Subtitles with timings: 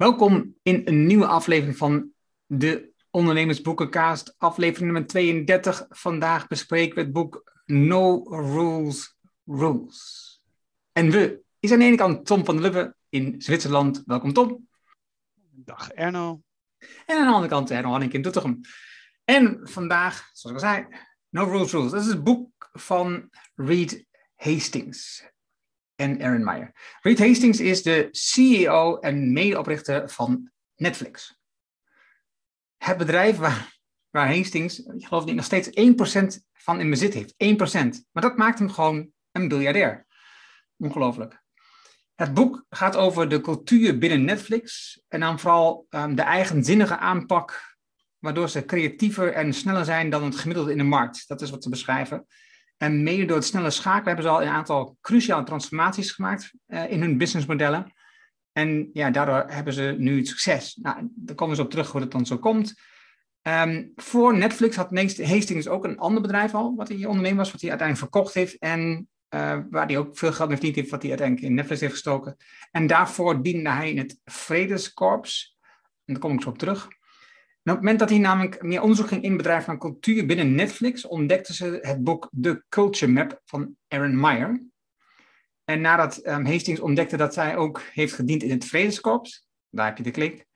[0.00, 2.10] Welkom in een nieuwe aflevering van
[2.46, 5.86] de Ondernemersboekencast, aflevering nummer 32.
[5.88, 10.40] Vandaag bespreken we het boek No Rules Rules.
[10.92, 14.02] En we is aan de ene kant Tom van der Lubbe in Zwitserland.
[14.06, 14.68] Welkom Tom.
[15.50, 16.42] Dag Erno.
[17.06, 18.60] En aan de andere kant Erno Hanning in Doetinchem.
[19.24, 20.86] En vandaag, zoals ik al zei,
[21.28, 21.90] No Rules Rules.
[21.90, 25.30] Dat is het boek van Reed Hastings
[26.00, 26.72] en Aaron Meyer.
[27.00, 31.38] Reed Hastings is de CEO en medeoprichter van Netflix.
[32.76, 33.78] Het bedrijf waar,
[34.10, 35.68] waar Hastings, ik geloof niet, nog steeds
[36.38, 37.32] 1% van in bezit heeft.
[37.32, 38.08] 1%.
[38.12, 40.06] Maar dat maakt hem gewoon een biljardair.
[40.76, 41.42] Ongelooflijk.
[42.14, 47.76] Het boek gaat over de cultuur binnen Netflix en dan vooral um, de eigenzinnige aanpak,
[48.18, 51.28] waardoor ze creatiever en sneller zijn dan het gemiddelde in de markt.
[51.28, 52.26] Dat is wat ze beschrijven.
[52.82, 56.90] En mede door het snelle schakelen hebben ze al een aantal cruciale transformaties gemaakt uh,
[56.90, 57.92] in hun businessmodellen.
[58.52, 60.74] En ja, daardoor hebben ze nu het succes.
[60.74, 62.80] Nou, daar komen ze op terug hoe het dan zo komt.
[63.42, 67.60] Um, voor Netflix had Hastings ook een ander bedrijf al, wat hij ondernemer was, wat
[67.60, 68.58] hij uiteindelijk verkocht heeft.
[68.58, 71.80] En uh, waar hij ook veel geld mee verdiend heeft, wat hij uiteindelijk in Netflix
[71.80, 72.36] heeft gestoken.
[72.70, 75.56] En daarvoor diende hij in het Vredeskorps.
[76.04, 76.88] En daar kom ik zo op terug.
[77.62, 81.06] Op het moment dat hij namelijk meer onderzoek ging in bedrijven van cultuur binnen Netflix,
[81.06, 84.62] ontdekten ze het boek The Culture Map van Aaron Meyer.
[85.64, 89.96] En nadat um, Hastings ontdekte dat zij ook heeft gediend in het Vredeskorps, daar heb
[89.96, 90.46] je de klik,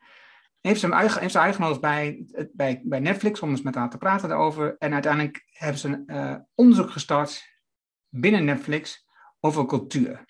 [0.60, 0.94] heeft ze hem
[1.34, 4.77] uitgenodigd bij, bij, bij Netflix om eens met haar te praten daarover.
[4.78, 7.42] En uiteindelijk hebben ze een uh, onderzoek gestart
[8.08, 9.06] binnen Netflix
[9.41, 10.25] over cultuur.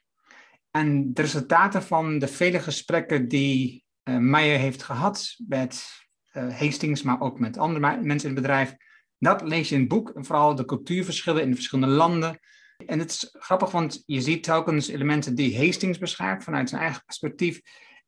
[0.70, 6.03] En de resultaten van de vele gesprekken die uh, Meyer heeft gehad met
[6.36, 8.76] uh, Hastings, maar ook met andere mensen in het bedrijf,
[9.18, 10.10] dat lees je in het boek.
[10.10, 12.38] En vooral de cultuurverschillen in de verschillende landen.
[12.86, 17.02] En het is grappig, want je ziet telkens elementen die Hastings beschrijft vanuit zijn eigen
[17.04, 17.60] perspectief.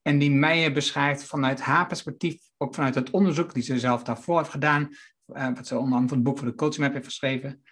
[0.02, 4.38] En die Meijer beschrijft vanuit haar perspectief, ook vanuit het onderzoek die ze zelf daarvoor
[4.38, 4.88] heeft gedaan.
[5.26, 7.62] Uh, wat ze onder andere voor het boek voor de Coaching Map heeft geschreven.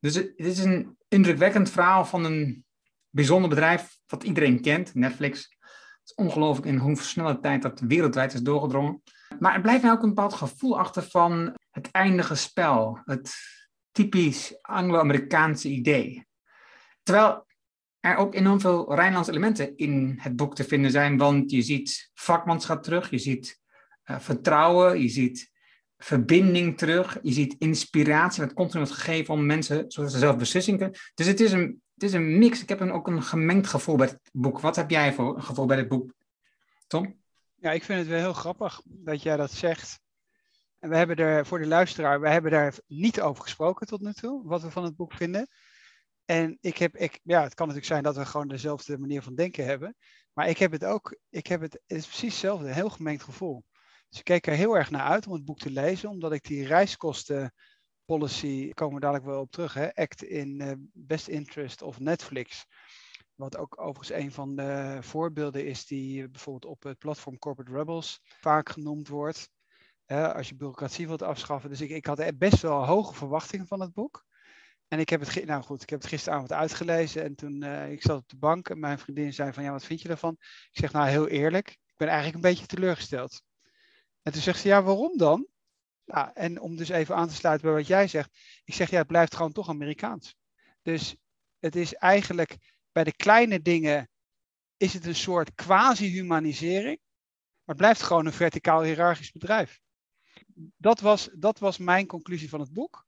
[0.00, 2.64] Dus het is een indrukwekkend verhaal van een
[3.10, 5.38] bijzonder bedrijf wat iedereen kent, Netflix.
[5.40, 9.02] Het is ongelooflijk in hoe snelle tijd dat wereldwijd is doorgedrongen.
[9.38, 13.00] Maar er blijft mij ook een bepaald gevoel achter van het eindige spel.
[13.04, 13.34] Het
[13.92, 16.26] typisch Anglo-Amerikaanse idee.
[17.02, 17.46] Terwijl
[18.00, 21.16] er ook enorm veel Rijnlandse elementen in het boek te vinden zijn.
[21.16, 23.60] Want je ziet vakmanschap terug, je ziet
[24.04, 25.52] uh, vertrouwen, je ziet
[25.98, 30.80] verbinding terug, je ziet inspiratie, wat continu wordt gegeven om mensen, zodat ze zelf beslissingen
[30.80, 30.98] kunnen.
[31.14, 32.62] Dus het is, een, het is een mix.
[32.62, 34.60] Ik heb ook een gemengd gevoel bij het boek.
[34.60, 36.12] Wat heb jij voor een gevoel bij het boek,
[36.86, 37.22] Tom?
[37.64, 40.00] Ja, ik vind het wel heel grappig dat jij dat zegt.
[40.78, 44.12] En we hebben er, voor de luisteraar, we hebben daar niet over gesproken tot nu
[44.12, 45.48] toe, wat we van het boek vinden.
[46.24, 49.34] En ik heb, ik, ja, het kan natuurlijk zijn dat we gewoon dezelfde manier van
[49.34, 49.96] denken hebben.
[50.32, 53.64] Maar ik heb het ook, ik heb het, is precies hetzelfde, een heel gemengd gevoel.
[54.08, 56.42] Dus ik keek er heel erg naar uit om het boek te lezen, omdat ik
[56.42, 61.98] die reiskostenpolicy, komen we dadelijk wel op terug, hè, Act in uh, Best Interest of
[61.98, 62.66] Netflix.
[63.34, 68.20] Wat ook overigens een van de voorbeelden is die bijvoorbeeld op het platform Corporate Rebels
[68.22, 69.50] vaak genoemd wordt.
[70.06, 71.70] Als je bureaucratie wilt afschaffen.
[71.70, 74.24] Dus ik, ik had best wel hoge verwachtingen van het boek.
[74.88, 78.02] En ik heb het, nou goed, ik heb het gisteravond uitgelezen en toen uh, ik
[78.02, 80.36] zat op de bank en mijn vriendin zei van ja, wat vind je ervan?
[80.40, 83.42] Ik zeg nou heel eerlijk, ik ben eigenlijk een beetje teleurgesteld.
[84.22, 85.46] En toen zegt ze ja, waarom dan?
[86.04, 88.98] Nou, en om dus even aan te sluiten bij wat jij zegt, ik zeg ja,
[88.98, 90.36] het blijft gewoon toch Amerikaans.
[90.82, 91.16] Dus
[91.58, 94.08] het is eigenlijk bij de kleine dingen
[94.76, 96.98] is het een soort quasi-humanisering,
[97.64, 99.80] maar het blijft gewoon een verticaal hiërarchisch bedrijf.
[100.76, 103.06] Dat was, dat was mijn conclusie van het boek.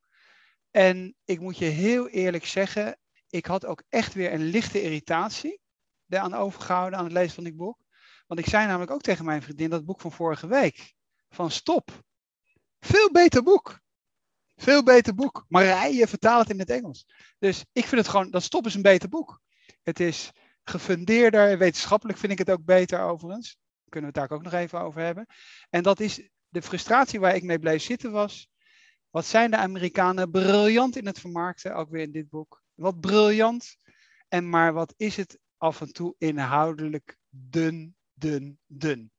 [0.71, 2.99] En ik moet je heel eerlijk zeggen,
[3.29, 5.59] ik had ook echt weer een lichte irritatie
[6.05, 7.79] daaraan overgehouden aan het lezen van dit boek.
[8.27, 10.93] Want ik zei namelijk ook tegen mijn vriendin dat boek van vorige week.
[11.29, 12.03] Van stop.
[12.79, 13.79] Veel beter boek.
[14.55, 15.45] Veel beter boek.
[15.47, 17.05] Marije vertaalt het in het Engels.
[17.39, 19.41] Dus ik vind het gewoon, dat stop is een beter boek.
[19.87, 20.31] Het is
[20.63, 23.57] gefundeerder, wetenschappelijk vind ik het ook beter overigens.
[23.89, 25.25] Kunnen we het daar ook nog even over hebben.
[25.69, 28.49] En dat is de frustratie waar ik mee bleef zitten was.
[29.09, 32.63] Wat zijn de Amerikanen briljant in het vermarkten, ook weer in dit boek.
[32.73, 33.77] Wat briljant.
[34.27, 39.11] En maar wat is het af en toe inhoudelijk dun, dun, dun.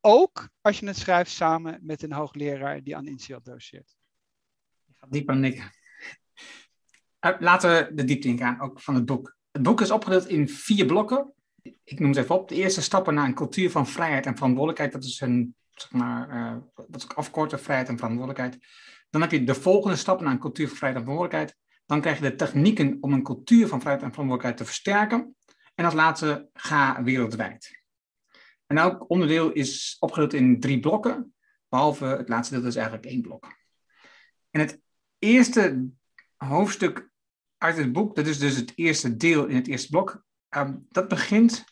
[0.00, 3.96] Ook als je het schrijft samen met een hoogleraar die aan INSEAD doseert.
[5.08, 5.72] Dieper nikken.
[7.38, 9.38] Laten we de diepte ingaan, ook van het boek.
[9.50, 11.32] Het boek is opgedeeld in vier blokken.
[11.84, 12.48] Ik noem ze even op.
[12.48, 14.92] De eerste stappen naar een cultuur van vrijheid en verantwoordelijkheid.
[14.92, 16.56] Dat is een, zeg maar, uh,
[16.88, 18.58] wat ik afkorten, vrijheid en verantwoordelijkheid.
[19.10, 21.58] Dan heb je de volgende stappen naar een cultuur van vrijheid en verantwoordelijkheid.
[21.86, 25.36] Dan krijg je de technieken om een cultuur van vrijheid en verantwoordelijkheid te versterken.
[25.74, 27.82] En als laatste, ga wereldwijd.
[28.66, 31.34] En elk onderdeel is opgedeeld in drie blokken,
[31.68, 33.56] behalve het laatste deel is eigenlijk één blok.
[34.50, 34.80] En het
[35.18, 35.88] eerste
[36.36, 37.09] hoofdstuk
[37.62, 41.08] uit het boek, dat is dus het eerste deel in het eerste blok, ehm, dat
[41.08, 41.64] begint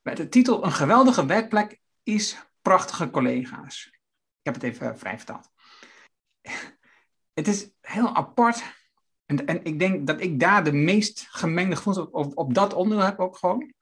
[0.00, 3.86] met de titel Een geweldige werkplek is prachtige collega's.
[4.38, 5.48] Ik heb het even vrij vertaald.
[7.32, 8.62] Het is heel apart.
[9.26, 13.06] En, en ik denk dat ik daar de meest gemengde gevoelens op, op, dat onderdeel
[13.06, 13.74] heb ook gewoon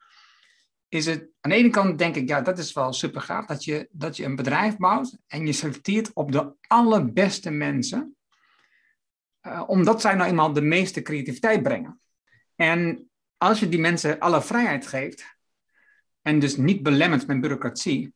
[0.89, 3.65] is het aan de ene kant denk ik, ja, dat is wel super gaaf dat
[3.65, 8.17] je, dat je een bedrijf bouwt en je selecteert op de allerbeste mensen,
[9.49, 12.01] uh, omdat zij nou eenmaal de meeste creativiteit brengen.
[12.55, 15.37] En als je die mensen alle vrijheid geeft
[16.23, 18.13] en dus niet belemmert met bureaucratie,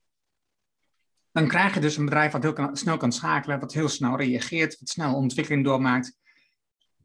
[1.33, 4.79] dan krijg je dus een bedrijf wat heel snel kan schakelen, wat heel snel reageert,
[4.79, 6.17] wat snel ontwikkeling doormaakt.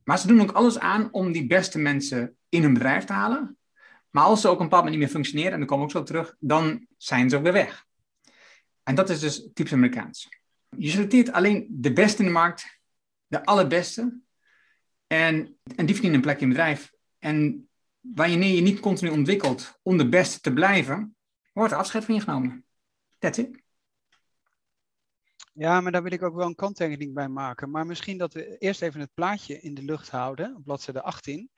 [0.04, 3.58] Maar ze doen ook alles aan om die beste mensen in hun bedrijf te halen.
[4.10, 5.98] Maar als ze ook een bepaald moment niet meer functioneren, en dan komen we ook
[5.98, 7.86] zo terug, dan zijn ze ook weer weg.
[8.84, 10.30] En dat is dus typisch Amerikaans.
[10.78, 12.77] Je selecteert alleen de beste in de markt,
[13.28, 14.20] de allerbeste.
[15.08, 16.94] En, en die verdienen een plekje in het bedrijf.
[17.20, 17.70] En
[18.00, 21.16] wanneer je niet continu ontwikkelt om de beste te blijven,
[21.54, 22.66] wordt afscheid van je genomen.
[23.18, 23.66] That's it.
[25.54, 27.70] Ja, maar daar wil ik ook wel een kanttekening bij maken.
[27.70, 31.50] Maar misschien dat we eerst even het plaatje in de lucht houden, op bladzijde 18.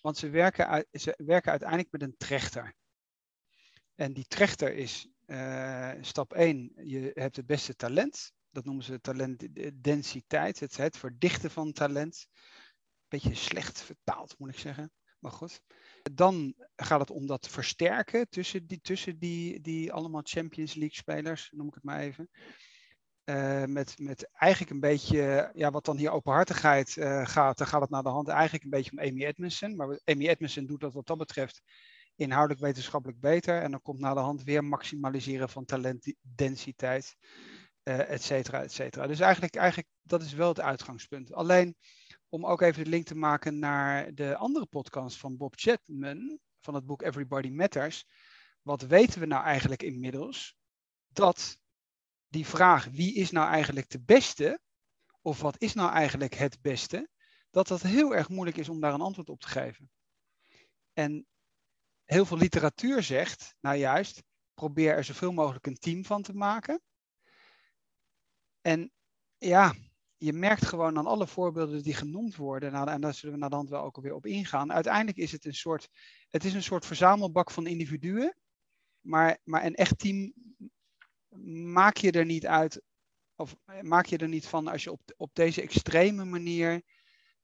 [0.00, 2.74] Want ze werken, ze werken uiteindelijk met een trechter.
[3.94, 8.32] En die trechter is uh, stap 1, je hebt het beste talent.
[8.56, 12.26] Dat noemen ze talentdensiteit, het, het verdichten van talent.
[13.08, 14.92] Beetje slecht vertaald, moet ik zeggen.
[15.18, 15.60] Maar goed.
[16.12, 21.50] Dan gaat het om dat versterken tussen die, tussen die, die allemaal Champions League spelers,
[21.50, 22.30] noem ik het maar even.
[23.24, 27.80] Uh, met, met eigenlijk een beetje, ja, wat dan hier openhartigheid uh, gaat, dan gaat
[27.80, 29.76] het naar de hand eigenlijk een beetje om Amy Edmondson.
[29.76, 31.62] Maar Amy Edmondson doet dat wat dat betreft
[32.14, 33.62] inhoudelijk wetenschappelijk beter.
[33.62, 37.16] En dan komt naar de hand weer maximaliseren van talentdensiteit,
[37.88, 39.06] uh, et cetera, et cetera.
[39.06, 41.32] Dus eigenlijk, eigenlijk, dat is wel het uitgangspunt.
[41.32, 41.76] Alleen,
[42.28, 46.74] om ook even de link te maken naar de andere podcast van Bob Chapman, van
[46.74, 48.04] het boek Everybody Matters.
[48.62, 50.56] Wat weten we nou eigenlijk inmiddels?
[51.08, 51.58] Dat
[52.28, 54.60] die vraag wie is nou eigenlijk de beste,
[55.20, 57.08] of wat is nou eigenlijk het beste,
[57.50, 59.90] dat dat heel erg moeilijk is om daar een antwoord op te geven.
[60.92, 61.26] En
[62.04, 64.22] heel veel literatuur zegt, nou juist,
[64.54, 66.80] probeer er zoveel mogelijk een team van te maken.
[68.66, 68.90] En
[69.38, 69.74] ja,
[70.16, 73.50] je merkt gewoon aan alle voorbeelden die genoemd worden, nou, en daar zullen we naar
[73.50, 74.72] de hand wel ook alweer op ingaan.
[74.72, 75.88] Uiteindelijk is het een soort,
[76.28, 78.36] het is een soort verzamelbak van individuen,
[79.00, 80.32] maar, maar een echt team
[81.72, 82.82] maak je er niet uit,
[83.34, 86.82] of maak je er niet van als je op, op deze extreme manier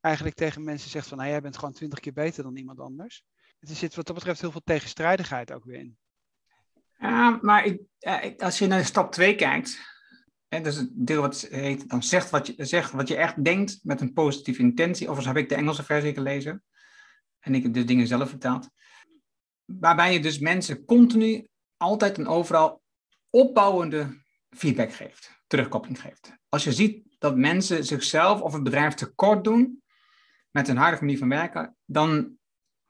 [0.00, 3.24] eigenlijk tegen mensen zegt van nou, jij bent gewoon twintig keer beter dan iemand anders.
[3.58, 5.98] Er zit wat dat betreft heel veel tegenstrijdigheid ook weer in.
[6.98, 9.91] Ja, maar ik, als je naar stap 2 kijkt,
[10.54, 13.80] hè, dus het deel wat heet, dan zegt wat, je, zegt wat je echt denkt
[13.82, 15.08] met een positieve intentie.
[15.08, 16.64] Overigens heb ik de Engelse versie gelezen
[17.38, 18.68] en ik heb de dingen zelf vertaald.
[19.64, 22.82] Waarbij je dus mensen continu, altijd en overal
[23.30, 26.32] opbouwende feedback geeft, terugkoppeling geeft.
[26.48, 29.82] Als je ziet dat mensen zichzelf of het bedrijf tekort doen
[30.50, 32.36] met een harde manier van werken, dan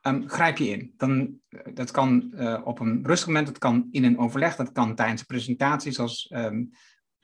[0.06, 0.92] um, grijp je in.
[0.96, 4.72] Dan, eh, dat kan uh, op een rustig moment, dat kan in een overleg, dat
[4.72, 6.70] kan tijdens een presentatie, zoals um,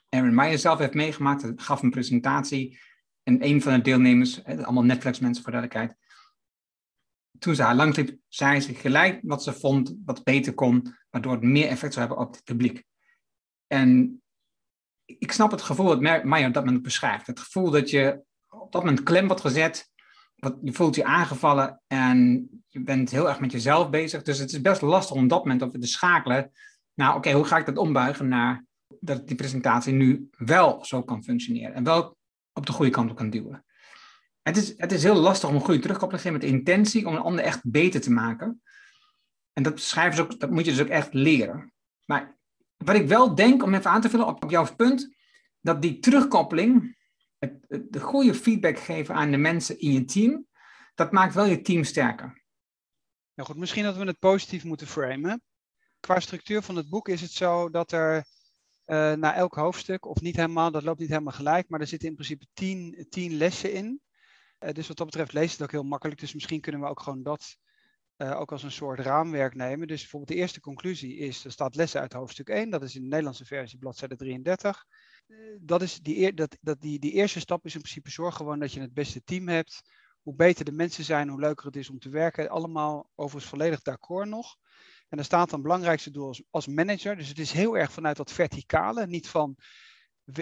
[0.09, 1.53] Aaron Meyer zelf heeft meegemaakt.
[1.57, 2.79] Gaf een presentatie
[3.23, 5.99] en een van de deelnemers, allemaal Netflix-mensen voor duidelijkheid,
[7.39, 11.43] toen ze haar langs zei ze gelijk wat ze vond, wat beter kon, waardoor het
[11.43, 12.85] meer effect zou hebben op het publiek.
[13.67, 14.23] En
[15.05, 17.27] ik snap het gevoel dat Meijer op dat moment beschrijft.
[17.27, 19.91] Het gevoel dat je op dat moment klem wordt gezet,
[20.37, 24.23] wat, je voelt je aangevallen en je bent heel erg met jezelf bezig.
[24.23, 26.53] Dus het is best lastig om dat moment te schakelen.
[26.95, 28.65] Nou, oké, hoe ga ik dat ombuigen naar
[29.01, 32.17] dat die presentatie nu wel zo kan functioneren en wel
[32.53, 33.65] op de goede kant op kan duwen.
[34.43, 37.07] Het is, het is heel lastig om een goede terugkoppeling te geven met de intentie
[37.07, 38.63] om een ander echt beter te maken.
[39.53, 41.73] En dat schrijven ze ook, dat moet je dus ook echt leren.
[42.05, 42.39] Maar
[42.77, 45.17] wat ik wel denk, om even aan te vullen op, jouw punt,
[45.61, 46.97] dat die terugkoppeling,
[47.39, 50.47] het, de goede feedback geven aan de mensen in je team,
[50.95, 52.43] dat maakt wel je team sterker.
[53.35, 55.43] Ja goed, misschien dat we het positief moeten framen.
[56.01, 58.25] Qua structuur van het boek is het zo dat er
[58.89, 62.09] uh, na elk hoofdstuk, of niet helemaal, dat loopt niet helemaal gelijk, maar er zitten
[62.09, 64.01] in principe tien, tien lessen in.
[64.61, 66.21] Uh, dus wat dat betreft leest het ook heel makkelijk.
[66.21, 67.57] Dus misschien kunnen we ook gewoon dat
[68.17, 69.89] uh, ook als een soort raamwerk nemen.
[69.89, 73.03] Dus bijvoorbeeld de eerste conclusie is, er staat lessen uit hoofdstuk 1, dat is in
[73.03, 74.85] de Nederlandse versie bladzijde 33.
[75.27, 78.37] Uh, eh, dat is die, dat, dat die, die eerste stap is in principe zorg
[78.37, 79.83] gewoon dat je het beste team hebt.
[80.23, 82.49] Hoe beter de mensen zijn, hoe leuker het is om te werken.
[82.49, 84.57] Allemaal overigens volledig d'accord nog.
[85.09, 87.17] En daar staat dan belangrijkste doel als, manager.
[87.17, 89.07] Dus het is heel erg vanuit dat verticale.
[89.07, 89.57] Niet van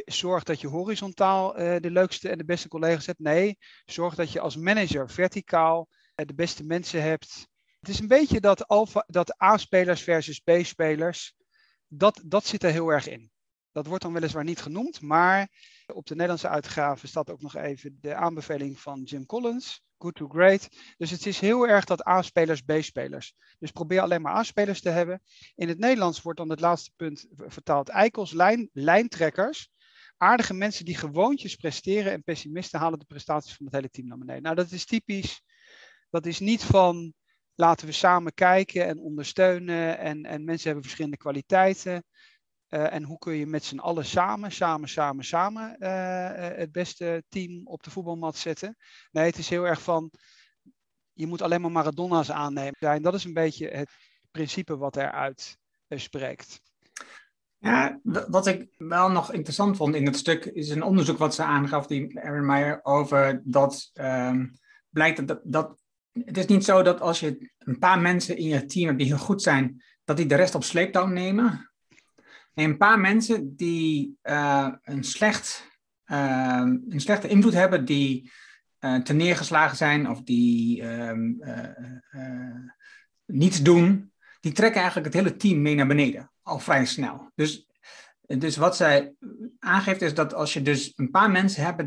[0.05, 3.19] zorg dat je horizontaal uh, de leukste en de beste collega's hebt.
[3.19, 7.49] Nee, zorg dat je als manager verticaal uh, de beste mensen hebt.
[7.81, 11.35] Het is een beetje dat, alpha, dat A-spelers versus B-spelers.
[11.89, 13.31] Dat, dat zit er heel erg in.
[13.77, 15.49] Dat wordt dan weliswaar niet genoemd, maar
[15.87, 19.83] op de Nederlandse uitgave staat ook nog even de aanbeveling van Jim Collins.
[19.99, 20.69] Good to great.
[20.97, 23.35] Dus het is heel erg dat A-spelers, B-spelers.
[23.59, 25.23] Dus probeer alleen maar A-spelers te hebben.
[25.55, 29.71] In het Nederlands wordt dan het laatste punt vertaald eikels, lijn, lijntrekkers.
[30.17, 34.19] Aardige mensen die gewoontjes presteren en pessimisten halen de prestaties van het hele team naar
[34.19, 34.43] beneden.
[34.43, 35.43] Nou, dat is typisch.
[36.11, 37.15] Dat is niet van
[37.55, 42.05] laten we samen kijken en ondersteunen en, en mensen hebben verschillende kwaliteiten.
[42.71, 47.25] Uh, en hoe kun je met z'n allen samen, samen, samen, samen uh, het beste
[47.29, 48.77] team op de voetbalmat zetten?
[49.11, 50.11] Nee, het is heel erg van,
[51.13, 52.75] je moet alleen maar Maradona's aannemen.
[52.79, 53.91] En dat is een beetje het
[54.31, 55.59] principe wat eruit
[55.89, 56.61] spreekt.
[57.59, 61.43] Ja, wat ik wel nog interessant vond in het stuk is een onderzoek wat ze
[61.43, 64.59] aangaf, die Aaron Meyer, over dat um,
[64.91, 65.81] blijkt dat, dat
[66.25, 69.07] het is niet zo dat als je een paar mensen in je team hebt die
[69.07, 71.71] heel goed zijn, dat die de rest op sleeptouw nemen.
[72.57, 75.69] En een paar mensen die uh, een, slecht,
[76.07, 78.31] uh, een slechte invloed hebben, die
[78.81, 81.41] uh, te neergeslagen zijn of die um,
[83.25, 87.31] niets doen, die trekken eigenlijk het hele team mee naar beneden, al vrij snel.
[87.35, 87.69] Dus,
[88.21, 89.15] dus wat zij
[89.59, 91.85] aangeeft is dat als je dus een paar mensen hebt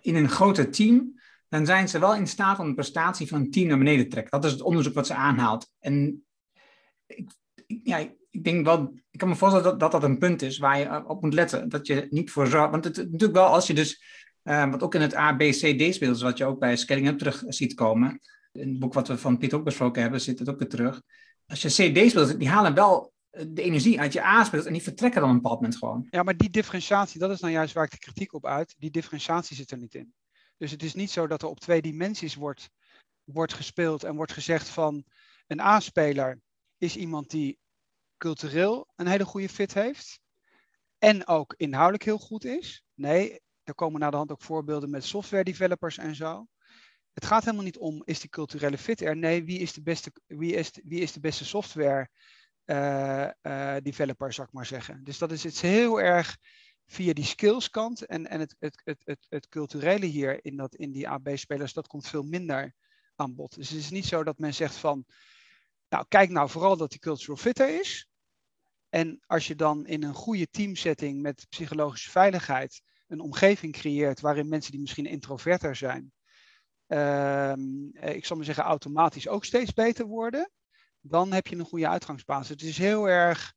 [0.00, 3.50] in een groter team, dan zijn ze wel in staat om de prestatie van een
[3.50, 4.40] team naar beneden te trekken.
[4.40, 5.70] Dat is het onderzoek wat ze aanhaalt.
[5.78, 6.24] En
[7.06, 7.30] ik,
[7.66, 7.98] ja,
[8.30, 11.22] ik denk wel, ik kan me voorstellen dat, dat, een punt is waar je op
[11.22, 11.68] moet letten.
[11.68, 12.70] Dat je niet voor zorgt.
[12.70, 14.02] Want het, natuurlijk wel, als je dus,
[14.44, 17.08] uh, wat ook in het A, B, C, D speelt, wat je ook bij Scaling
[17.08, 18.20] Up terug ziet komen.
[18.52, 21.02] In het boek wat we van Piet ook besproken hebben, zit het ook weer terug.
[21.46, 24.72] Als je C, D speelt, die halen wel de energie uit je A speelt en
[24.72, 26.06] die vertrekken dan een bepaald moment gewoon.
[26.10, 28.74] Ja, maar die differentiatie, dat is nou juist waar ik de kritiek op uit.
[28.78, 30.14] Die differentiatie zit er niet in.
[30.56, 32.70] Dus het is niet zo dat er op twee dimensies wordt,
[33.24, 35.04] wordt gespeeld en wordt gezegd van
[35.46, 36.40] een A-speler
[36.78, 37.58] is iemand die
[38.24, 40.20] cultureel een hele goede fit heeft
[40.98, 42.84] en ook inhoudelijk heel goed is.
[42.94, 46.46] Nee, er komen naar de hand ook voorbeelden met software developers en zo.
[47.12, 49.16] Het gaat helemaal niet om, is die culturele fit er?
[49.16, 52.08] Nee, wie is de beste, wie is wie is de beste software
[52.64, 55.04] uh, developer, zou ik maar zeggen.
[55.04, 56.36] Dus dat is het heel erg
[56.86, 60.92] via die skillskant en, en het, het, het, het, het culturele hier in, dat, in
[60.92, 62.74] die AB-spelers, dat komt veel minder
[63.16, 63.54] aan bod.
[63.54, 65.04] Dus het is niet zo dat men zegt van,
[65.88, 68.08] nou kijk nou vooral dat die cultural fitter is.
[68.94, 74.48] En als je dan in een goede teamsetting met psychologische veiligheid een omgeving creëert waarin
[74.48, 76.12] mensen die misschien introverter zijn,
[76.88, 77.52] uh,
[77.96, 80.50] ik zal maar zeggen automatisch ook steeds beter worden,
[81.00, 82.48] dan heb je een goede uitgangsbasis.
[82.48, 83.54] Het is heel erg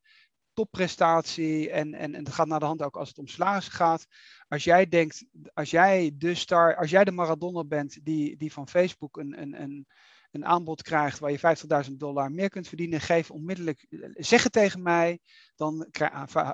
[0.53, 4.05] topprestatie en, en, en het gaat naar de hand ook als het om salaris gaat.
[4.47, 8.67] Als jij denkt, als jij de star, als jij de Maradona bent die, die van
[8.67, 9.87] Facebook een, een, een,
[10.31, 14.81] een aanbod krijgt waar je 50.000 dollar meer kunt verdienen, geef onmiddellijk, zeg het tegen
[14.81, 15.19] mij,
[15.55, 15.87] dan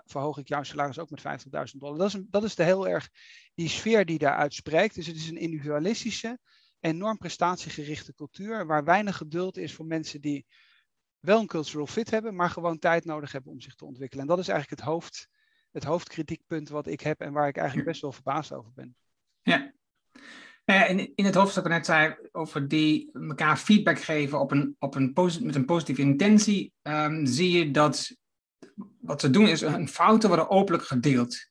[0.06, 1.22] verhoog ik jouw salaris ook met
[1.72, 1.98] 50.000 dollar.
[1.98, 3.10] Dat is, een, dat is de heel erg
[3.54, 4.96] die sfeer die daar uitspreekt.
[4.96, 6.40] Dus het is een individualistische,
[6.80, 10.46] enorm prestatiegerichte cultuur waar weinig geduld is voor mensen die
[11.20, 14.24] wel een cultural fit hebben, maar gewoon tijd nodig hebben om zich te ontwikkelen.
[14.24, 15.28] En dat is eigenlijk het, hoofd,
[15.72, 18.96] het hoofdkritiekpunt wat ik heb en waar ik eigenlijk best wel verbaasd over ben.
[19.42, 19.73] Ja.
[20.66, 25.14] In, in het hoofdstuk net zei over die elkaar feedback geven op een, op een
[25.42, 28.16] met een positieve intentie, um, zie je dat
[29.00, 31.50] wat ze doen is een fouten worden openlijk gedeeld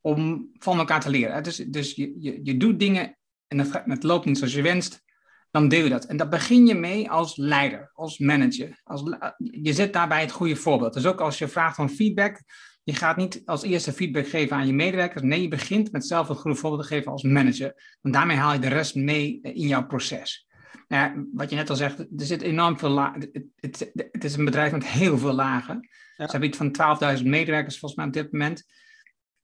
[0.00, 1.42] om van elkaar te leren.
[1.42, 3.58] Dus, dus je, je, je doet dingen en
[3.90, 5.02] het loopt niet zoals je wenst
[5.50, 6.04] dan deel je dat.
[6.04, 8.80] En dat begin je mee als leider, als manager.
[8.84, 9.02] Als,
[9.38, 10.94] je zet daarbij het goede voorbeeld.
[10.94, 12.42] Dus ook als je vraagt om feedback,
[12.88, 15.22] je gaat niet als eerste feedback geven aan je medewerkers.
[15.22, 17.96] Nee, je begint met zelf het goede voorbeeld te geven als manager.
[18.00, 20.46] Want daarmee haal je de rest mee in jouw proces.
[20.86, 23.20] Nou ja, wat je net al zegt, er zit enorm veel lagen.
[23.20, 25.88] Het, het, het, is een bedrijf met heel veel lagen.
[26.16, 28.64] Ze hebben iets van 12.000 medewerkers volgens mij op dit moment.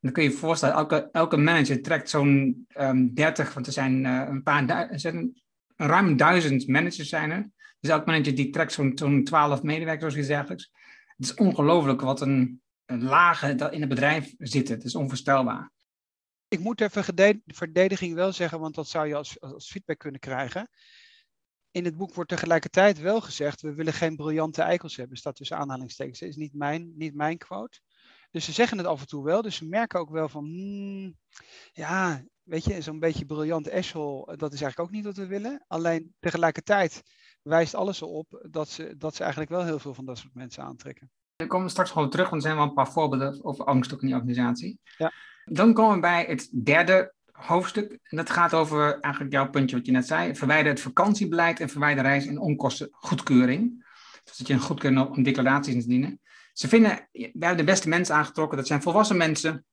[0.01, 3.73] dan kun je je voorstellen, elke, elke manager trekt zo'n um, ehm, 30, want er
[3.73, 5.43] zijn uh, een paar duizend,
[5.77, 7.51] ruim duizend managers zijn er.
[7.81, 10.71] Dus elk manager die trekt zo'n zo'n 12 medewerkers of iets dergelijks.
[11.17, 14.69] Het is ongelooflijk wat een, een lage in het bedrijf zit.
[14.69, 15.73] Het is onvoorstelbaar.
[16.49, 20.69] Ik moet even verdediging wel zeggen, want dat zou je als, als feedback kunnen krijgen.
[21.71, 25.57] In het boek wordt tegelijkertijd wel gezegd, we willen geen briljante eikels hebben, staat tussen
[25.57, 26.19] aanhalingstekens.
[26.19, 27.81] Dat is niet mijn, niet mijn quote.
[28.31, 31.17] Dus ze zeggen het af en toe wel, dus ze merken ook wel van, hmm,
[31.73, 35.65] ja, weet je, zo'n beetje briljant Eschel, dat is eigenlijk ook niet wat we willen.
[35.67, 37.03] Alleen tegelijkertijd
[37.43, 40.63] wijst alles erop dat ze, dat ze eigenlijk wel heel veel van dat soort mensen
[40.63, 41.11] aantrekken.
[41.37, 43.95] Dan komen we straks gewoon terug, want er zijn wel een paar voorbeelden over angst
[43.95, 44.79] ook in die organisatie.
[44.97, 45.13] Ja.
[45.45, 47.99] Dan komen we bij het derde hoofdstuk.
[48.03, 50.35] En dat gaat over eigenlijk jouw puntje wat je net zei.
[50.35, 53.87] Verwijder het vakantiebeleid en verwijder reis- en onkostengoedkeuring.
[54.25, 56.21] Dus dat je een goedkeuring om declaraties te dienen.
[56.53, 58.57] Ze vinden, we hebben de beste mensen aangetrokken.
[58.57, 59.65] Dat zijn volwassen mensen.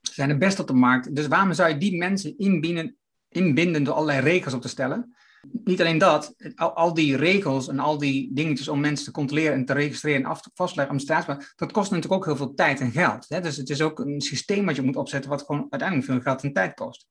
[0.00, 1.14] Ze zijn het best op de markt.
[1.14, 2.96] Dus waarom zou je die mensen inbinden,
[3.28, 5.16] inbinden door allerlei regels op te stellen?
[5.64, 9.52] Niet alleen dat, al, al, die regels en al die dingetjes om mensen te controleren
[9.52, 12.80] en te registreren en af te vastleggen, administratie, dat kost natuurlijk ook heel veel tijd
[12.80, 13.28] en geld.
[13.28, 13.40] Hè?
[13.40, 16.42] Dus het is ook een systeem wat je moet opzetten, wat gewoon uiteindelijk veel geld
[16.42, 17.06] en tijd kost.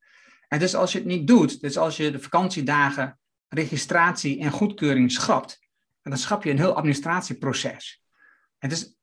[0.48, 5.12] En dus als je het niet doet, dus als je de vakantiedagen, registratie en goedkeuring
[5.12, 5.60] schrapt,
[6.02, 8.02] dan schap je een heel administratieproces.
[8.58, 8.95] Het is,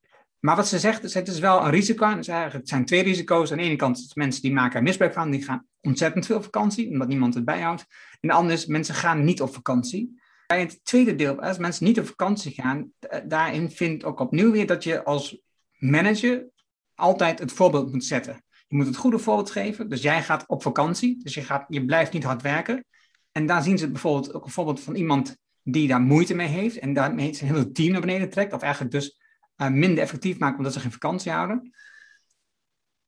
[0.43, 2.17] maar wat ze zegt, het is wel een risico.
[2.17, 3.51] Het zijn twee risico's.
[3.51, 6.91] Aan de ene kant mensen die maken er misbruik van, die gaan ontzettend veel vakantie,
[6.91, 7.87] omdat niemand het bijhoudt.
[8.21, 10.21] En de andere is, mensen gaan niet op vakantie.
[10.47, 12.93] Bij het tweede deel, als mensen niet op vakantie gaan,
[13.25, 15.41] daarin vindt ook opnieuw weer dat je als
[15.79, 16.47] manager
[16.95, 18.43] altijd het voorbeeld moet zetten.
[18.69, 19.89] Je moet het goede voorbeeld geven.
[19.89, 22.85] Dus jij gaat op vakantie, dus je, gaat, je blijft niet hard werken.
[23.33, 26.79] En daar zien ze bijvoorbeeld ook een voorbeeld van iemand die daar moeite mee heeft
[26.79, 29.21] en daarmee zijn hele team naar beneden trekt, of eigenlijk dus
[29.57, 31.73] uh, minder effectief maakt omdat ze geen vakantie houden.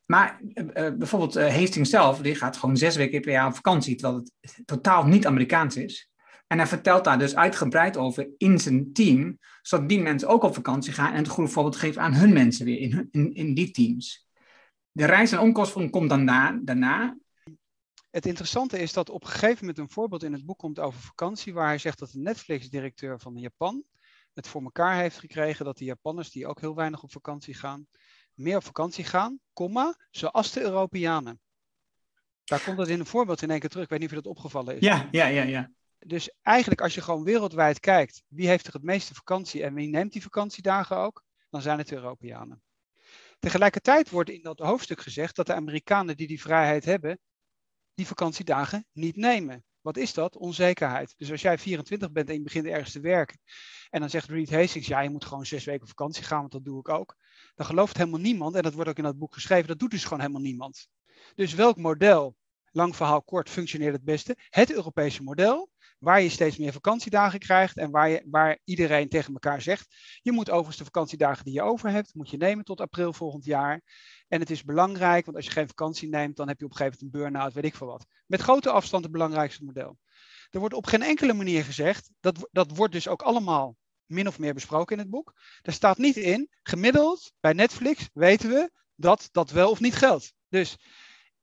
[0.05, 3.97] Maar uh, bijvoorbeeld uh, Hastings zelf, die gaat gewoon zes weken per jaar op vakantie,
[3.97, 6.11] terwijl het totaal niet Amerikaans is.
[6.47, 10.55] En hij vertelt daar dus uitgebreid over in zijn team, zodat die mensen ook op
[10.55, 13.71] vakantie gaan en het goede voorbeeld geven aan hun mensen weer in, in, in die
[13.71, 14.29] teams.
[14.93, 17.19] De reis- en onkosten komt dan na, daarna.
[18.11, 21.01] Het interessante is dat op een gegeven moment een voorbeeld in het boek komt over
[21.01, 23.85] vakantie, waar hij zegt dat de Netflix-directeur van Japan
[24.35, 27.87] het voor elkaar heeft gekregen dat de Japanners, die ook heel weinig op vakantie gaan,
[28.35, 31.41] meer op vakantie gaan, comma, zoals de Europeanen.
[32.45, 33.85] Daar komt het in een voorbeeld in één keer terug.
[33.85, 34.81] Ik weet niet of je dat opgevallen is.
[34.81, 35.71] Ja, ja, ja, ja.
[35.99, 39.89] Dus eigenlijk als je gewoon wereldwijd kijkt, wie heeft er het meeste vakantie en wie
[39.89, 42.63] neemt die vakantiedagen ook, dan zijn het de Europeanen.
[43.39, 47.19] Tegelijkertijd wordt in dat hoofdstuk gezegd dat de Amerikanen die die vrijheid hebben,
[47.95, 49.65] die vakantiedagen niet nemen.
[49.85, 50.37] Wat is dat?
[50.37, 51.15] Onzekerheid.
[51.17, 53.39] Dus als jij 24 bent en je begint ergens te werken.
[53.91, 56.65] En dan zegt Reed Hastings, ja, je moet gewoon zes weken vakantie gaan, want dat
[56.65, 57.17] doe ik ook.
[57.55, 60.03] Dan gelooft helemaal niemand, en dat wordt ook in dat boek geschreven, dat doet dus
[60.03, 60.89] gewoon helemaal niemand.
[61.35, 62.37] Dus welk model,
[62.71, 64.37] lang verhaal kort, functioneert het beste?
[64.49, 69.33] Het Europese model, waar je steeds meer vakantiedagen krijgt en waar, je, waar iedereen tegen
[69.33, 72.81] elkaar zegt, je moet overigens de vakantiedagen die je over hebt, moet je nemen tot
[72.81, 73.83] april volgend jaar.
[74.35, 76.77] En het is belangrijk, want als je geen vakantie neemt, dan heb je op een
[76.77, 78.07] gegeven moment een burn-out, weet ik veel wat.
[78.27, 79.99] Met grote afstand het belangrijkste model.
[80.51, 84.39] Er wordt op geen enkele manier gezegd, dat, dat wordt dus ook allemaal min of
[84.39, 85.33] meer besproken in het boek.
[85.63, 90.33] Er staat niet in, gemiddeld bij Netflix weten we dat dat wel of niet geldt.
[90.49, 90.77] Dus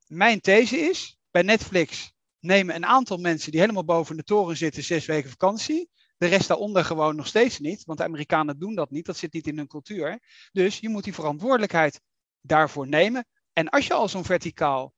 [0.07, 4.83] mijn these is, bij Netflix nemen een aantal mensen die helemaal boven de toren zitten
[4.83, 5.89] zes weken vakantie.
[6.17, 9.33] De rest daaronder gewoon nog steeds niet, want de Amerikanen doen dat niet, dat zit
[9.33, 10.19] niet in hun cultuur.
[10.51, 12.01] Dus je moet die verantwoordelijkheid
[12.41, 13.25] daarvoor nemen.
[13.53, 14.93] En als je al zo'n verticaal,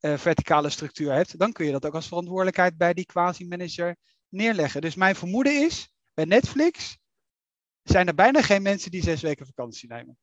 [0.00, 3.96] uh, verticale structuur hebt, dan kun je dat ook als verantwoordelijkheid bij die quasi-manager
[4.28, 4.80] neerleggen.
[4.80, 6.98] Dus mijn vermoeden is, bij Netflix
[7.82, 10.18] zijn er bijna geen mensen die zes weken vakantie nemen.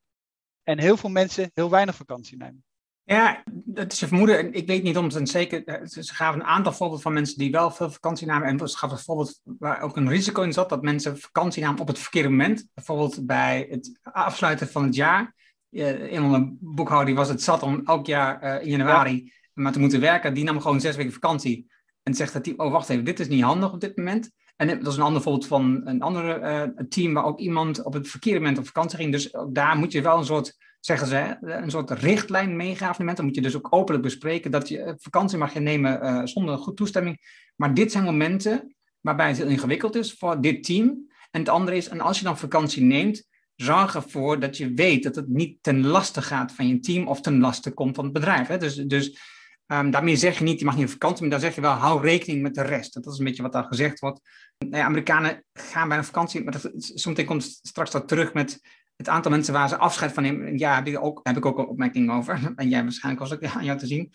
[0.63, 2.63] En heel veel mensen heel weinig vakantie nemen.
[3.03, 4.53] Ja, dat is je vermoeden.
[4.53, 5.63] Ik weet niet om het zeker.
[5.65, 8.47] Eh, ze gaven een aantal voorbeelden van mensen die wel veel vakantie namen.
[8.47, 11.81] En ze gaven een voorbeeld waar ook een risico in zat dat mensen vakantie namen
[11.81, 12.67] op het verkeerde moment.
[12.73, 15.35] Bijvoorbeeld bij het afsluiten van het jaar
[15.71, 19.99] een van boekhouder was het zat om elk jaar uh, in januari maar te moeten
[19.99, 20.33] werken.
[20.33, 21.71] Die nam gewoon zes weken vakantie.
[22.03, 24.31] En zegt dat team, oh wacht even, dit is niet handig op dit moment.
[24.55, 26.39] En dat is een ander voorbeeld van een andere
[26.77, 29.11] uh, team waar ook iemand op het verkeerde moment op vakantie ging.
[29.11, 33.15] Dus ook daar moet je wel een soort, zeggen ze, een soort richtlijn meegeven.
[33.15, 36.77] Dan moet je dus ook openlijk bespreken dat je vakantie mag je nemen zonder goed
[36.77, 37.17] toestemming.
[37.55, 41.07] Maar dit zijn momenten waarbij het heel ingewikkeld is voor dit team.
[41.31, 43.27] En het andere is, en als je dan vakantie neemt,
[43.61, 47.21] zorg ervoor dat je weet dat het niet ten laste gaat van je team of
[47.21, 48.47] ten laste komt van het bedrijf.
[48.47, 48.57] Hè?
[48.57, 49.19] Dus, dus
[49.67, 51.71] um, daarmee zeg je niet, je mag niet op vakantie, maar dan zeg je wel,
[51.71, 52.93] hou rekening met de rest.
[52.93, 54.21] Dat is een beetje wat daar gezegd wordt.
[54.57, 58.61] Nee, Amerikanen gaan bij een vakantie, maar soms komt straks dat terug met
[58.95, 60.57] het aantal mensen waar ze afscheid van nemen.
[60.57, 62.39] Ja, heb ik ook, heb ik ook een opmerking over.
[62.55, 64.11] En jij waarschijnlijk was ook aan jou te zien.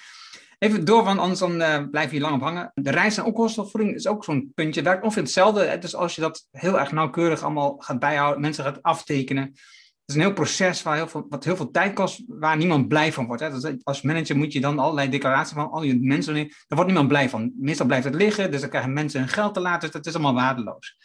[0.59, 2.71] Even door, want anders dan, uh, blijf je lang op hangen.
[2.75, 4.83] De reis- en onkostenopvoeding is ook zo'n puntje.
[4.83, 5.79] Werkt ongeveer hetzelfde.
[5.79, 9.43] Dus als je dat heel erg nauwkeurig allemaal gaat bijhouden, mensen gaat aftekenen.
[9.43, 12.89] Het is een heel proces waar heel veel, wat heel veel tijd kost, waar niemand
[12.89, 13.43] blij van wordt.
[13.43, 13.51] Hè.
[13.51, 16.35] Dus als manager moet je dan allerlei declaraties van al je mensen.
[16.35, 17.53] Daar wordt niemand blij van.
[17.57, 19.81] Meestal blijft het liggen, dus dan krijgen mensen hun geld te laten.
[19.81, 20.97] Dus dat is allemaal waardeloos.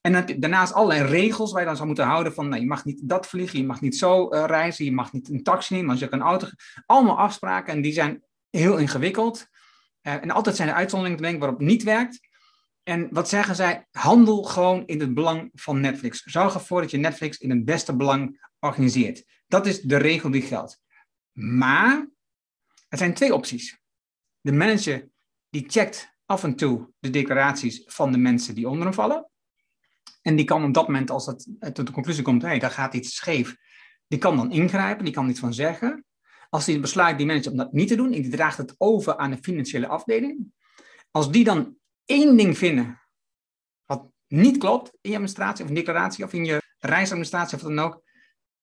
[0.00, 3.00] En daarnaast allerlei regels waar je dan zou moeten houden van, nou, je mag niet
[3.02, 5.98] dat vliegen, je mag niet zo uh, reizen, je mag niet een taxi nemen als
[5.98, 6.46] je een auto...
[6.86, 8.22] Allemaal afspraken en die zijn
[8.56, 9.46] heel ingewikkeld.
[10.02, 12.20] Uh, en altijd zijn er uitzonderingen te denken waarop het niet werkt.
[12.82, 13.86] En wat zeggen zij?
[13.90, 16.22] Handel gewoon in het belang van Netflix.
[16.22, 19.24] Zorg ervoor dat je Netflix in het beste belang organiseert.
[19.46, 20.80] Dat is de regel die geldt.
[21.32, 22.08] Maar
[22.88, 23.78] er zijn twee opties.
[24.40, 25.08] De manager
[25.50, 29.30] die checkt af en toe de declaraties van de mensen die onder hem vallen.
[30.22, 32.70] En die kan op dat moment, als het tot de conclusie komt, hé, hey, daar
[32.70, 33.56] gaat iets scheef,
[34.06, 36.04] die kan dan ingrijpen, die kan iets van zeggen.
[36.48, 39.16] Als hij besluit, die manager, om dat niet te doen, en die draagt het over
[39.16, 40.52] aan de financiële afdeling.
[41.10, 43.02] Als die dan één ding vinden
[43.84, 47.84] wat niet klopt in je administratie of declaratie of in je reisadministratie of wat dan
[47.84, 48.02] ook,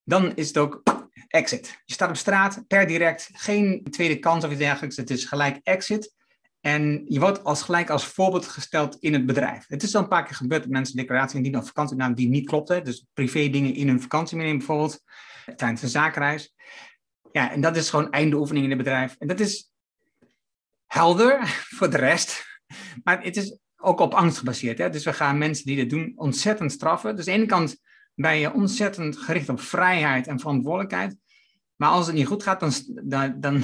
[0.03, 0.83] dan is het ook
[1.27, 1.81] exit.
[1.85, 4.97] Je staat op straat per direct, geen tweede kans of iets dergelijks.
[4.97, 6.15] Het is gelijk exit.
[6.59, 9.65] En je wordt als gelijk als voorbeeld gesteld in het bedrijf.
[9.67, 12.47] Het is al een paar keer gebeurd dat mensen declaraties indienen of vakantienaam die niet
[12.47, 12.83] klopten.
[12.83, 15.03] Dus privé dingen in hun vakantie meenemen bijvoorbeeld,
[15.55, 16.53] tijdens een zakenreis.
[17.33, 19.15] Ja, en dat is gewoon einde oefening in het bedrijf.
[19.19, 19.71] En dat is
[20.85, 22.45] helder voor de rest.
[23.03, 24.77] Maar het is ook op angst gebaseerd.
[24.77, 24.89] Hè?
[24.89, 27.15] Dus we gaan mensen die dit doen ontzettend straffen.
[27.15, 27.81] Dus aan de ene kant
[28.15, 31.17] ben je ontzettend gericht op vrijheid en verantwoordelijkheid.
[31.75, 32.71] Maar als het niet goed gaat, dan,
[33.03, 33.63] dan, dan,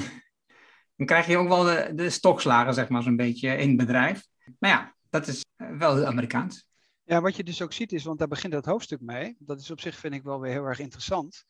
[1.06, 4.26] krijg je ook wel de, de stokslagen, zeg maar, zo'n beetje in het bedrijf.
[4.58, 6.66] Maar ja, dat is wel Amerikaans.
[7.04, 9.36] Ja, wat je dus ook ziet is, want daar begint dat hoofdstuk mee.
[9.38, 11.44] Dat is op zich, vind ik, wel weer heel erg interessant.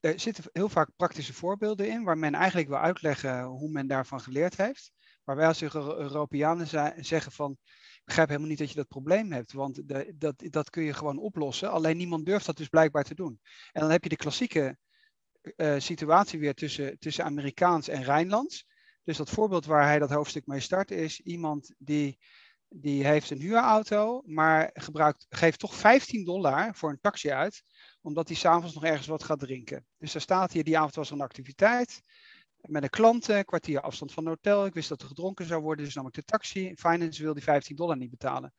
[0.00, 4.20] Er zitten heel vaak praktische voorbeelden in, waar men eigenlijk wil uitleggen hoe men daarvan
[4.20, 4.92] geleerd heeft.
[5.24, 6.66] Maar wij als Europeanen
[7.04, 10.70] zeggen van, ik begrijp helemaal niet dat je dat probleem hebt, want de, dat, dat
[10.70, 11.70] kun je gewoon oplossen.
[11.70, 13.40] Alleen niemand durft dat dus blijkbaar te doen.
[13.72, 14.78] En dan heb je de klassieke
[15.56, 18.66] uh, situatie weer tussen, tussen Amerikaans en Rijnlands.
[19.04, 22.18] Dus dat voorbeeld waar hij dat hoofdstuk mee start is iemand die,
[22.74, 27.62] die heeft een huurauto, maar gebruikt, geeft toch 15 dollar voor een taxi uit,
[28.00, 29.86] omdat hij s'avonds nog ergens wat gaat drinken.
[29.98, 32.02] Dus daar staat hier, die avond was er een activiteit
[32.60, 34.66] met een klant, een kwartier afstand van het hotel.
[34.66, 36.74] Ik wist dat er gedronken zou worden, dus nam ik de taxi.
[36.76, 38.54] Finance wil die 15 dollar niet betalen.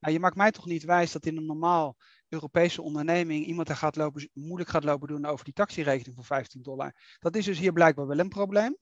[0.00, 1.96] Nou, je maakt mij toch niet wijs dat in een normaal
[2.28, 6.62] Europese onderneming iemand er gaat lopen, moeilijk gaat lopen doen over die taxirekening van 15
[6.62, 7.16] dollar.
[7.18, 8.76] Dat is dus hier blijkbaar wel een probleem.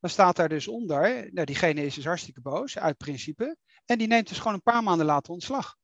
[0.00, 3.56] Dan staat daar dus onder, nou, diegene is dus hartstikke boos, uit principe.
[3.88, 5.76] En die neemt dus gewoon een paar maanden later ontslag.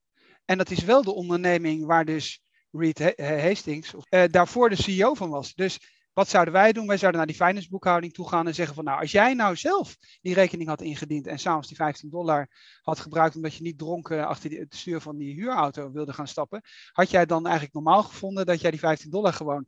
[0.45, 5.31] En dat is wel de onderneming waar dus Reed Hastings uh, daarvoor de CEO van
[5.31, 5.55] was.
[5.55, 5.79] Dus
[6.13, 6.87] wat zouden wij doen?
[6.87, 9.97] Wij zouden naar die finance toe gaan en zeggen van nou, als jij nou zelf
[10.21, 12.49] die rekening had ingediend en s'avonds die 15 dollar
[12.83, 16.63] had gebruikt omdat je niet dronken achter het stuur van die huurauto wilde gaan stappen,
[16.93, 19.67] had jij dan eigenlijk normaal gevonden dat jij die 15 dollar gewoon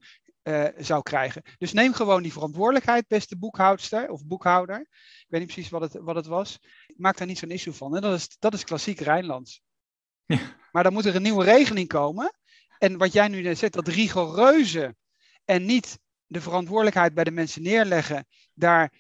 [0.49, 1.43] uh, zou krijgen.
[1.59, 4.81] Dus neem gewoon die verantwoordelijkheid, beste boekhoudster of boekhouder.
[4.81, 6.59] Ik weet niet precies wat het, wat het was.
[6.97, 7.97] Maak daar niet zo'n issue van.
[7.97, 9.61] En dat is, dat is klassiek Rijnlands.
[10.27, 10.39] Ja.
[10.73, 12.39] Maar dan moet er een nieuwe regeling komen.
[12.79, 14.97] En wat jij nu zegt, dat rigoureuze
[15.45, 18.93] en niet de verantwoordelijkheid bij de mensen neerleggen, daar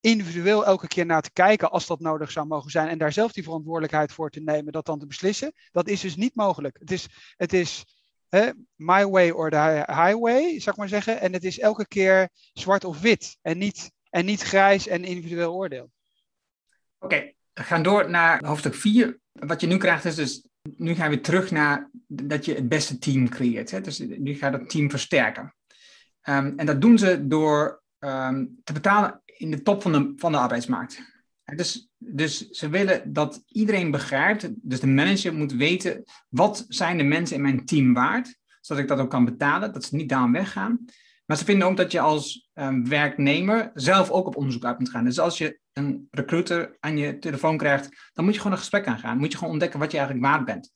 [0.00, 3.32] individueel elke keer naar te kijken als dat nodig zou mogen zijn en daar zelf
[3.32, 6.76] die verantwoordelijkheid voor te nemen, dat dan te beslissen, dat is dus niet mogelijk.
[6.78, 7.84] Het is, het is
[8.30, 12.28] hè, my way or the highway, zou ik maar zeggen, en het is elke keer
[12.52, 15.90] zwart of wit en niet, en niet grijs en individueel oordeel.
[16.98, 19.18] Oké, we gaan door naar hoofdstuk 4.
[19.32, 22.98] Wat je nu krijgt is dus, nu gaan we terug naar dat je het beste
[22.98, 23.70] team creëert.
[23.70, 23.80] Hè?
[23.80, 25.54] Dus nu ga je dat team versterken.
[26.22, 30.32] Um, en dat doen ze door um, te betalen in de top van de, van
[30.32, 31.02] de arbeidsmarkt.
[31.56, 37.02] Dus, dus ze willen dat iedereen begrijpt, dus de manager moet weten, wat zijn de
[37.02, 40.32] mensen in mijn team waard, zodat ik dat ook kan betalen, dat ze niet daarom
[40.32, 40.84] weggaan.
[41.26, 44.90] Maar ze vinden ook dat je als um, werknemer zelf ook op onderzoek uit moet
[44.90, 45.04] gaan.
[45.04, 48.86] Dus als je een recruiter aan je telefoon krijgt, dan moet je gewoon een gesprek
[48.86, 49.18] aangaan.
[49.18, 50.72] Moet je gewoon ontdekken wat je eigenlijk waard bent.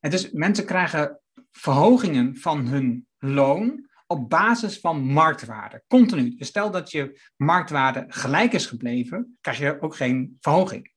[0.00, 1.20] En dus mensen krijgen
[1.50, 6.34] verhogingen van hun loon op basis van marktwaarde, continu.
[6.36, 10.92] Dus stel dat je marktwaarde gelijk is gebleven, krijg je ook geen verhoging.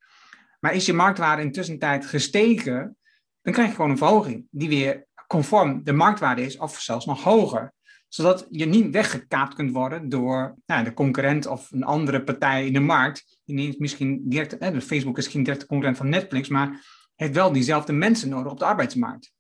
[0.60, 2.97] Maar is je marktwaarde intussen tijd gestegen,
[3.41, 7.23] dan krijg je gewoon een verhoging die weer conform de marktwaarde is of zelfs nog
[7.23, 7.73] hoger.
[8.08, 12.73] Zodat je niet weggekaapt kunt worden door nou, de concurrent of een andere partij in
[12.73, 13.39] de markt.
[13.45, 17.93] Die misschien direct, eh, Facebook is geen directe concurrent van Netflix, maar heeft wel diezelfde
[17.93, 19.34] mensen nodig op de arbeidsmarkt.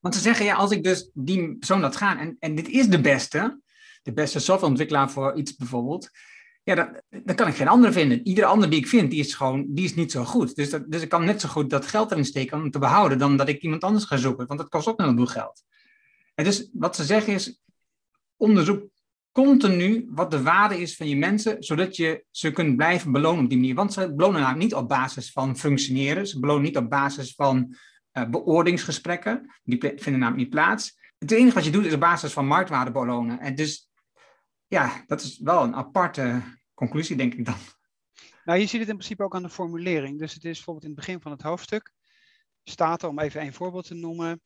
[0.00, 2.88] Want ze zeggen, ja, als ik dus die persoon laat gaan, en, en dit is
[2.88, 3.60] de beste,
[4.02, 6.10] de beste softwareontwikkelaar voor iets bijvoorbeeld,
[6.62, 8.26] ja, dan, dan kan ik geen andere vinden.
[8.26, 10.54] Iedere ander die ik vind, die is gewoon, die is niet zo goed.
[10.54, 13.18] Dus, dat, dus ik kan net zo goed dat geld erin steken om te behouden,
[13.18, 15.62] dan dat ik iemand anders ga zoeken, want dat kost ook een heleboel geld.
[16.34, 17.60] En dus wat ze zeggen is,
[18.36, 18.88] onderzoek
[19.32, 23.48] continu wat de waarde is van je mensen, zodat je ze kunt blijven belonen op
[23.48, 23.74] die manier.
[23.74, 27.76] Want ze belonen namelijk niet op basis van functioneren, ze belonen niet op basis van
[28.12, 29.54] uh, beoordelingsgesprekken.
[29.62, 30.98] Die vinden namelijk niet plaats.
[31.18, 33.40] Het enige wat je doet is op basis van marktwaarde belonen.
[33.40, 33.90] En dus
[34.66, 36.42] ja, dat is wel een aparte
[36.74, 37.56] conclusie, denk ik dan.
[38.44, 40.18] Nou, je ziet het in principe ook aan de formulering.
[40.18, 41.92] Dus het is bijvoorbeeld in het begin van het hoofdstuk,
[42.62, 44.40] staat er, om even een voorbeeld te noemen,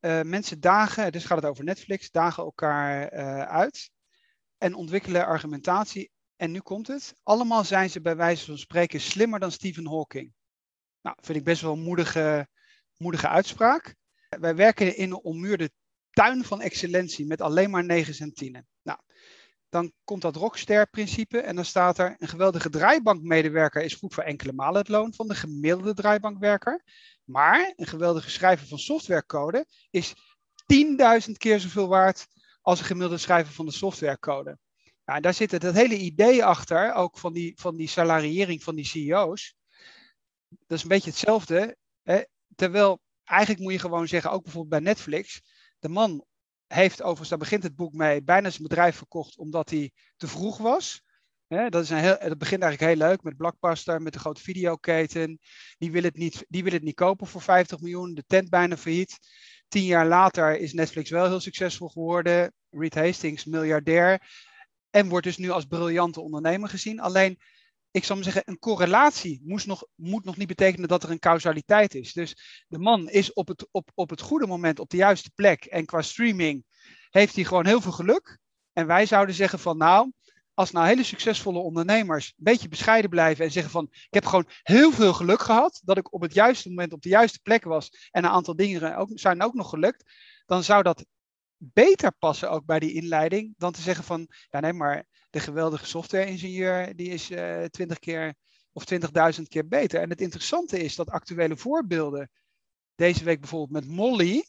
[0.00, 3.90] uh, mensen dagen, dus gaat het over Netflix, dagen elkaar uh, uit
[4.58, 6.10] en ontwikkelen argumentatie.
[6.36, 7.14] En nu komt het.
[7.22, 10.32] Allemaal zijn ze bij wijze van spreken slimmer dan Stephen Hawking.
[11.00, 12.48] Nou, vind ik best wel een moedige,
[12.98, 13.94] moedige uitspraak.
[14.28, 15.70] Wij werken in een ommuurde
[16.10, 18.66] tuin van excellentie met alleen maar negen en tienen.
[18.82, 18.98] Nou,
[19.68, 24.52] dan komt dat rockster-principe en dan staat er: een geweldige draaibankmedewerker is goed voor enkele
[24.52, 26.82] malen het loon van de gemiddelde draaibankwerker.
[27.24, 30.14] Maar een geweldige schrijver van softwarecode is
[31.26, 32.26] 10.000 keer zoveel waard
[32.60, 34.58] als een gemiddelde schrijver van de softwarecode.
[35.04, 38.74] Nou, daar zit het, het hele idee achter, ook van die, van die salariering van
[38.74, 39.54] die CEO's.
[40.48, 41.76] Dat is een beetje hetzelfde.
[42.02, 42.22] Hè?
[42.58, 45.42] Terwijl eigenlijk moet je gewoon zeggen, ook bijvoorbeeld bij Netflix,
[45.78, 46.24] de man
[46.66, 50.56] heeft overigens, daar begint het boek mee, bijna zijn bedrijf verkocht omdat hij te vroeg
[50.58, 51.02] was.
[51.46, 55.38] dat, is een heel, dat begint eigenlijk heel leuk met Blockbuster, met de grote videoketen.
[55.78, 58.76] Die wil, het niet, die wil het niet kopen voor 50 miljoen, de tent bijna
[58.76, 59.18] failliet.
[59.68, 62.52] Tien jaar later is Netflix wel heel succesvol geworden.
[62.70, 64.22] Reed Hastings, miljardair.
[64.90, 67.00] En wordt dus nu als briljante ondernemer gezien.
[67.00, 67.38] Alleen
[67.90, 71.18] ik zal maar zeggen, een correlatie moest nog, moet nog niet betekenen dat er een
[71.18, 72.12] causaliteit is.
[72.12, 75.64] Dus de man is op het, op, op het goede moment op de juiste plek.
[75.64, 76.64] En qua streaming
[77.10, 78.38] heeft hij gewoon heel veel geluk.
[78.72, 80.12] En wij zouden zeggen van nou,
[80.54, 84.48] als nou hele succesvolle ondernemers een beetje bescheiden blijven en zeggen van ik heb gewoon
[84.62, 88.08] heel veel geluk gehad dat ik op het juiste moment op de juiste plek was
[88.10, 90.12] en een aantal dingen ook, zijn ook nog gelukt,
[90.46, 91.04] dan zou dat
[91.58, 95.86] beter passen ook bij die inleiding dan te zeggen van ja nee maar de geweldige
[95.86, 98.34] software-ingenieur, die is uh, eh, 20 keer
[98.72, 98.84] of
[99.36, 100.00] 20.000 keer beter.
[100.00, 102.30] En het interessante is dat actuele voorbeelden,
[102.94, 104.44] deze week bijvoorbeeld met Molly,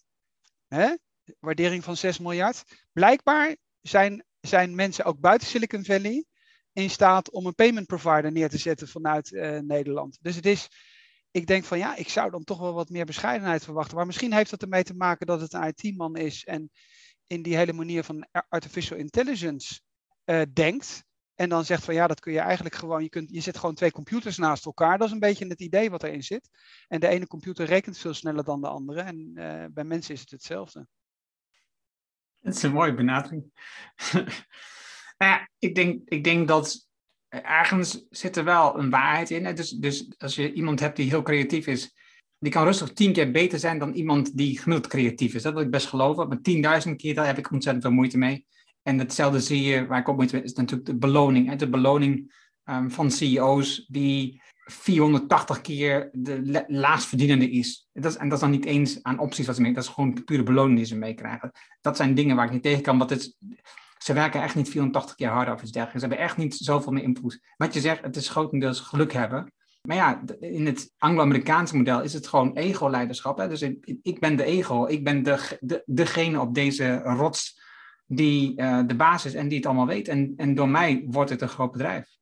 [0.68, 0.96] hè,
[1.40, 6.26] waardering van 6 miljard, blijkbaar zijn, zijn mensen ook buiten Silicon Valley
[6.74, 10.18] in staat om een payment provider neer te zetten vanuit uh, Nederland.
[10.22, 10.68] Dus het is,
[11.32, 13.96] ik denk van ja, ik zou dan toch wel wat meer bescheidenheid verwachten.
[13.96, 16.72] Maar misschien heeft dat ermee te maken dat het een IT-man is en
[17.28, 19.82] in die hele manier van artificial intelligence
[20.26, 21.04] uh, denkt.
[21.36, 23.76] En dan zegt van ja, dat kun je eigenlijk gewoon, je, kunt, je zet gewoon
[23.76, 24.98] twee computers naast elkaar.
[24.98, 26.50] Dat is een beetje het idee wat erin zit.
[26.88, 29.02] En de ene computer rekent veel sneller dan de andere.
[29.02, 30.88] En uh, bij mensen is het hetzelfde.
[32.40, 33.52] Dat is een mooie benadering.
[35.18, 36.89] nou ja, ik denk, ik denk dat
[37.30, 39.56] ergens zit er wel een waarheid in.
[39.56, 41.94] Dus, dus als je iemand hebt die heel creatief is,
[42.40, 45.42] die kan rustig tien keer beter zijn dan iemand die gemiddeld creatief is.
[45.42, 46.28] Dat wil ik best geloven.
[46.28, 48.46] Maar tienduizend keer, daar heb ik ontzettend veel moeite mee.
[48.84, 51.50] En hetzelfde zie je, waar ik op moet is natuurlijk de beloning.
[51.50, 51.56] Hè?
[51.56, 52.34] De beloning
[52.66, 57.88] um, van CEO's die 480 keer de laagstverdienende is.
[57.94, 58.18] Dat is.
[58.18, 60.44] En dat is dan niet eens aan opties wat ze mee, dat is gewoon pure
[60.44, 61.52] beloning die ze meekrijgen.
[61.82, 63.36] Dat zijn dingen waar ik niet tegen kan, want het,
[64.04, 66.02] ze werken echt niet 480 keer harder of iets dergelijks.
[66.02, 67.40] Ze hebben echt niet zoveel meer input.
[67.58, 69.54] Wat je zegt, het is grotendeels geluk hebben.
[69.82, 73.38] Maar ja, in het Anglo-Amerikaanse model is het gewoon ego-leiderschap.
[73.38, 73.62] Dus
[74.02, 77.62] ik, ben de ego, ik ben de, de, degene op deze rots
[78.06, 80.08] die uh, de basis en die het allemaal weet.
[80.08, 82.18] En, en door mij wordt het een groot bedrijf.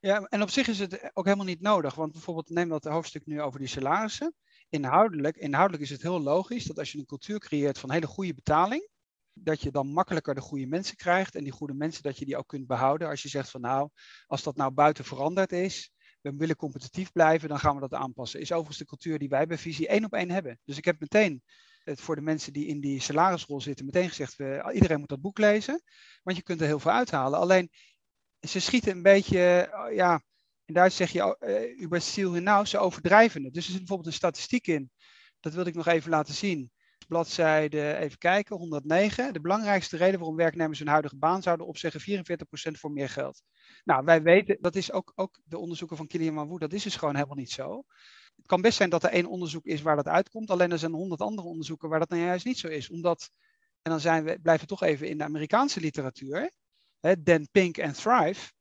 [0.00, 1.94] Ja, en op zich is het ook helemaal niet nodig.
[1.94, 4.34] Want bijvoorbeeld neem dat hoofdstuk nu over die salarissen.
[4.68, 8.34] Inhoudelijk, inhoudelijk is het heel logisch dat als je een cultuur creëert van hele goede
[8.34, 8.88] betaling,
[9.34, 11.34] dat je dan makkelijker de goede mensen krijgt.
[11.34, 13.08] En die goede mensen, dat je die ook kunt behouden.
[13.08, 13.88] Als je zegt van nou,
[14.26, 18.40] als dat nou buiten veranderd is, we willen competitief blijven, dan gaan we dat aanpassen.
[18.40, 20.58] Is overigens de cultuur die wij bij Visie één op één hebben.
[20.64, 21.42] Dus ik heb meteen
[21.84, 25.20] het voor de mensen die in die salarisrol zitten meteen gezegd, we, iedereen moet dat
[25.20, 25.82] boek lezen,
[26.22, 27.38] want je kunt er heel veel uithalen.
[27.38, 27.70] Alleen,
[28.40, 30.22] ze schieten een beetje, oh, ja,
[30.64, 33.54] in Duits zeg je, uh, über Ziel hinaus, ze overdrijven het.
[33.54, 34.90] Dus er zit bijvoorbeeld een statistiek in,
[35.40, 36.70] dat wilde ik nog even laten zien.
[37.14, 39.32] Bladzijde, even kijken, 109.
[39.32, 43.42] De belangrijkste reden waarom werknemers hun huidige baan zouden opzeggen, 44% voor meer geld.
[43.84, 46.96] Nou, wij weten, dat is ook, ook de onderzoeken van Kilian Manwoe, dat is dus
[46.96, 47.84] gewoon helemaal niet zo
[48.36, 50.50] het kan best zijn dat er één onderzoek is waar dat uitkomt.
[50.50, 52.90] Alleen er zijn honderd andere onderzoeken waar dat nou juist niet zo is.
[52.90, 53.30] Omdat,
[53.82, 56.52] en dan zijn we, blijven we toch even in de Amerikaanse literatuur.
[57.00, 58.52] Hè, Dan Pink en Thrive.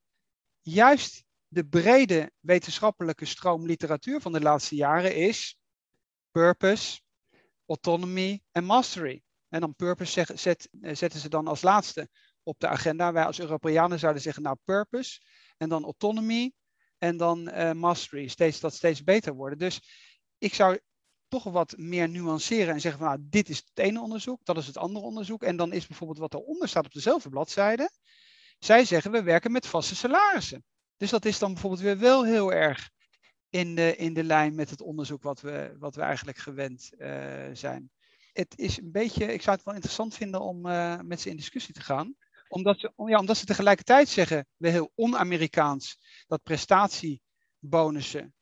[0.61, 5.57] Juist de brede wetenschappelijke stroom literatuur van de laatste jaren is
[6.31, 7.01] purpose,
[7.65, 9.23] autonomy en mastery.
[9.49, 12.09] En dan purpose zet, zetten ze dan als laatste
[12.43, 13.11] op de agenda.
[13.11, 15.19] Wij als Europeanen zouden zeggen, nou purpose
[15.57, 16.53] en dan autonomy
[16.97, 19.57] en dan uh, mastery, steeds, dat steeds beter worden.
[19.57, 19.81] Dus
[20.37, 20.79] ik zou
[21.27, 24.67] toch wat meer nuanceren en zeggen van nou, dit is het ene onderzoek, dat is
[24.67, 25.43] het andere onderzoek.
[25.43, 27.89] En dan is bijvoorbeeld wat eronder staat op dezelfde bladzijde.
[28.59, 30.63] Zij zeggen we werken met vaste salarissen.
[30.97, 32.89] Dus dat is dan bijvoorbeeld weer wel heel erg
[33.53, 37.49] in de, in de lijn met het onderzoek wat we, wat we eigenlijk gewend uh,
[37.53, 37.91] zijn.
[38.31, 41.35] Het is een beetje, ik zou het wel interessant vinden om uh, met ze in
[41.35, 42.15] discussie te gaan
[42.53, 47.21] omdat ze, ja, omdat ze tegelijkertijd zeggen, we heel on-Amerikaans, dat prestatie
[47.59, 48.33] prestatiebonussen,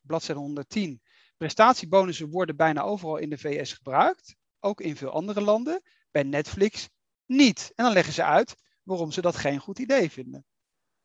[0.00, 1.02] bladzijde 110.
[1.36, 5.82] Prestatiebonussen worden bijna overal in de VS gebruikt, ook in veel andere landen.
[6.10, 6.88] Bij Netflix
[7.26, 7.72] niet.
[7.74, 10.44] En dan leggen ze uit waarom ze dat geen goed idee vinden.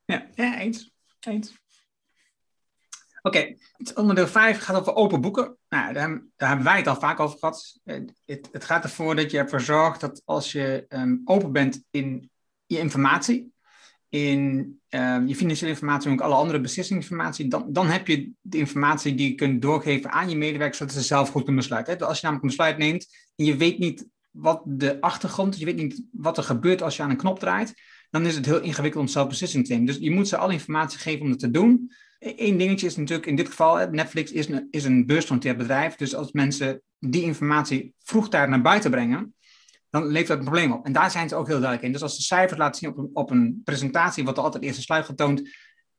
[0.06, 0.92] Ja, ja eens.
[3.22, 3.56] Oké,
[3.94, 5.58] onderdeel 5 gaat over open boeken.
[5.70, 7.80] Nou, daar, daar, hebben wij het al vaak over gehad.
[7.84, 11.84] Eh, het, het gaat ervoor dat je ervoor zorgt dat als je um, open bent
[11.92, 12.30] in
[12.66, 13.54] je informatie,
[14.10, 18.58] in um, je financiële informatie en ook alle andere beslissingsinformatie, dan, dan heb je de
[18.58, 21.98] informatie die je kunt doorgeven aan je medewerkers, zodat ze zelf goed kunnen besluiten.
[21.98, 25.66] Dus als je namelijk een besluit neemt en je weet niet wat de achtergrond, je
[25.66, 27.74] weet niet wat er gebeurt als je aan een knop draait,
[28.10, 29.88] dan is het heel ingewikkeld om zelf beslissing te nemen.
[29.88, 31.92] Dus je moet ze alle informatie geven om het te doen.
[32.20, 35.96] Eén dingetje is natuurlijk in dit geval, Netflix is een, is een beursgenoteerd bedrijf.
[35.96, 39.34] Dus als mensen die informatie vroegtijdig naar buiten brengen,
[39.90, 40.86] dan levert dat een probleem op.
[40.86, 41.92] En daar zijn ze ook heel duidelijk in.
[41.92, 45.06] Dus als de cijfers laten zien op een, presentatie, wordt er altijd eerst een sluit
[45.06, 45.50] getoond.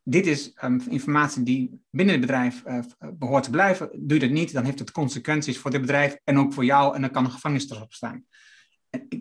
[0.03, 2.79] Dit is um, informatie die binnen het bedrijf uh,
[3.15, 3.91] behoort te blijven.
[3.93, 6.95] Doe je dat niet, dan heeft het consequenties voor dit bedrijf en ook voor jou.
[6.95, 8.25] En dan kan een erop staan.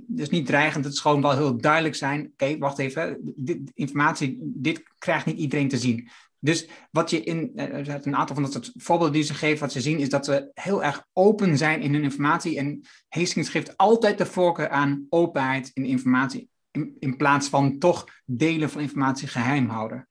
[0.08, 2.30] Dus niet dreigend, het is gewoon wel heel duidelijk zijn.
[2.32, 6.10] Oké, wacht even, dit, informatie, dit krijgt niet iedereen te zien.
[6.39, 9.71] Dus wat je in, zijn een aantal van dat soort voorbeelden die ze geven, wat
[9.71, 12.58] ze zien, is dat ze heel erg open zijn in hun informatie.
[12.58, 16.49] En Hastings geeft altijd de voorkeur aan openheid in informatie,
[16.99, 20.08] in, plaats van toch delen van informatie geheim houden.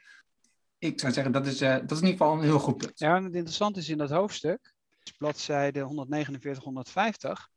[0.78, 2.98] Ik zou zeggen, dat is, uh, dat is in ieder geval een heel goed punt.
[2.98, 4.72] Ja, en het interessante is in dat hoofdstuk,
[5.18, 7.48] bladzijde 149, 150,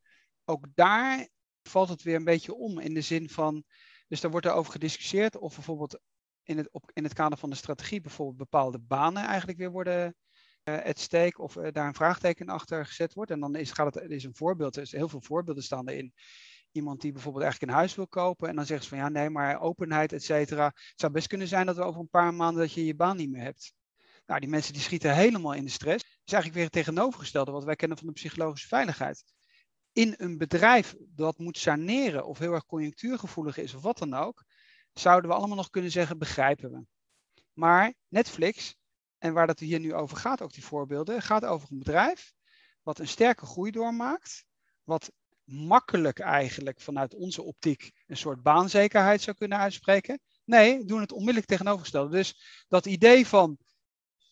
[0.45, 1.27] ook daar
[1.63, 3.63] valt het weer een beetje om in de zin van,
[4.07, 5.99] dus daar wordt er over gediscussieerd of bijvoorbeeld
[6.43, 10.15] in het, op, in het kader van de strategie bijvoorbeeld bepaalde banen eigenlijk weer worden
[10.63, 13.31] uh, at stake of uh, daar een vraagteken achter gezet wordt.
[13.31, 16.13] En dan is, gaat het, is een voorbeeld, er is heel veel voorbeelden staan erin.
[16.71, 19.29] Iemand die bijvoorbeeld eigenlijk een huis wil kopen en dan zeggen ze van ja nee,
[19.29, 20.65] maar openheid et cetera.
[20.65, 23.17] Het zou best kunnen zijn dat we over een paar maanden dat je je baan
[23.17, 23.73] niet meer hebt.
[24.25, 26.03] Nou, die mensen die schieten helemaal in de stress.
[26.03, 29.23] Dat is eigenlijk weer het tegenovergestelde wat wij kennen van de psychologische veiligheid.
[29.93, 34.43] In een bedrijf dat moet saneren of heel erg conjunctuurgevoelig is of wat dan ook,
[34.93, 36.85] zouden we allemaal nog kunnen zeggen, begrijpen we.
[37.53, 38.75] Maar Netflix,
[39.17, 42.33] en waar dat hier nu over gaat, ook die voorbeelden, gaat over een bedrijf
[42.83, 44.45] wat een sterke groei doormaakt,
[44.83, 45.11] wat
[45.43, 50.19] makkelijk eigenlijk vanuit onze optiek een soort baanzekerheid zou kunnen uitspreken.
[50.45, 52.11] Nee, doen het onmiddellijk tegenovergestelde.
[52.15, 53.57] Dus dat idee van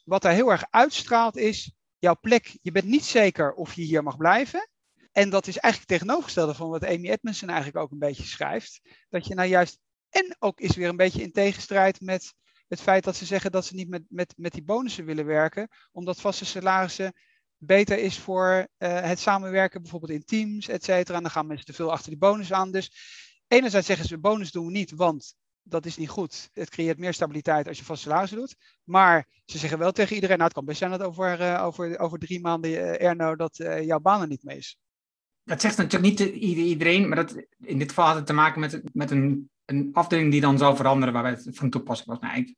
[0.04, 4.04] wat daar heel erg uitstraalt is, jouw plek, je bent niet zeker of je hier
[4.04, 4.70] mag blijven.
[5.12, 8.82] En dat is eigenlijk tegenovergestelde van wat Amy Edmondson eigenlijk ook een beetje schrijft.
[9.10, 12.34] Dat je nou juist en ook is weer een beetje in tegenstrijd met
[12.68, 15.68] het feit dat ze zeggen dat ze niet met, met, met die bonussen willen werken,
[15.92, 17.14] omdat vaste salarissen
[17.58, 21.18] beter is voor uh, het samenwerken, bijvoorbeeld in teams, et cetera.
[21.18, 22.72] En dan gaan mensen te veel achter die bonus aan.
[22.72, 22.92] Dus
[23.48, 26.50] enerzijds zeggen ze, bonus doen we niet, want dat is niet goed.
[26.54, 28.56] Het creëert meer stabiliteit als je vaste salarissen doet.
[28.84, 32.00] Maar ze zeggen wel tegen iedereen, nou het kan best zijn dat over, uh, over,
[32.00, 34.78] over drie maanden, uh, Erno, dat jouw baan er niet mee is.
[35.44, 38.82] Dat zegt natuurlijk niet iedereen, maar dat, in dit geval had het te maken met,
[38.94, 42.20] met een een afdeling die dan zou veranderen waarbij het van toepassing was.
[42.20, 42.56] Nou,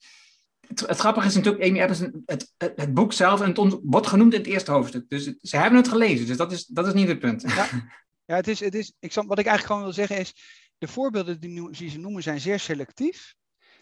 [0.67, 4.33] het, het, grappige is natuurlijk, Amy het, het, het, boek zelf en het wordt genoemd
[4.33, 5.09] in het eerste hoofdstuk.
[5.09, 7.41] Dus ze hebben het gelezen, dus dat is, dat is niet het punt.
[7.41, 7.67] Ja,
[8.25, 10.33] ja het is, het is, ik, wat ik eigenlijk gewoon wil zeggen is,
[10.77, 13.35] de voorbeelden die, die ze noemen zijn zeer selectief.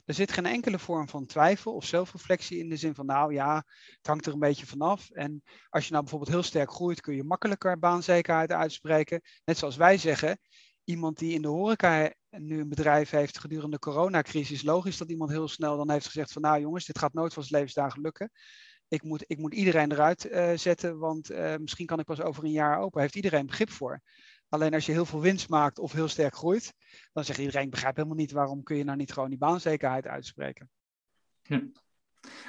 [0.06, 3.56] Er zit geen enkele vorm van twijfel of zelfreflectie in de zin van, nou ja,
[3.98, 5.10] het hangt er een beetje vanaf.
[5.10, 9.22] En als je nou bijvoorbeeld heel sterk groeit, kun je makkelijker baanzekerheid uitspreken.
[9.46, 10.40] Net zoals wij zeggen,
[10.84, 15.32] iemand die in de horeca nu een bedrijf heeft gedurende de coronacrisis, logisch dat iemand
[15.32, 18.32] heel snel dan heeft gezegd van nou jongens, dit gaat nooit van zijn levensdagen lukken.
[18.88, 22.44] Ik moet, ik moet iedereen eruit uh, zetten, want uh, misschien kan ik pas over
[22.44, 23.02] een jaar open.
[23.02, 24.02] Heeft iedereen begrip voor.
[24.50, 26.74] Alleen als je heel veel winst maakt of heel sterk groeit,
[27.14, 30.08] dan zegt iedereen, ik begrijp helemaal niet waarom kun je nou niet gewoon die baanzekerheid
[30.08, 30.70] uitspreken.
[31.50, 31.72] Oké,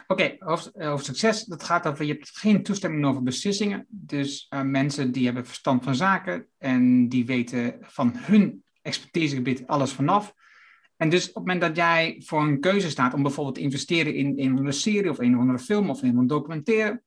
[0.07, 1.45] okay, over, succes.
[1.45, 3.87] Dat gaat over, je hebt geen toestemming over beslissingen.
[3.89, 9.93] Dus uh, mensen die hebben verstand van zaken en die weten van hun expertisegebied alles
[9.93, 10.35] vanaf.
[10.97, 14.15] En dus op het moment dat jij voor een keuze staat om bijvoorbeeld te investeren
[14.15, 17.03] in, in een serie of een andere film of in een documentaire,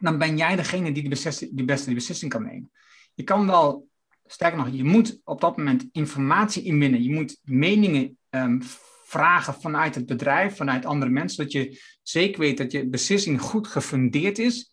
[0.00, 2.70] dan ben jij degene die de, die beste beslissing kan nemen.
[3.14, 3.88] Je kan wel,
[4.26, 7.02] sterker nog, je moet op dat moment informatie inwinnen.
[7.02, 8.62] Je moet meningen um,
[9.04, 13.66] vragen vanuit het bedrijf, vanuit andere mensen, zodat je zeker weet dat je beslissing goed
[13.66, 14.70] gefundeerd is.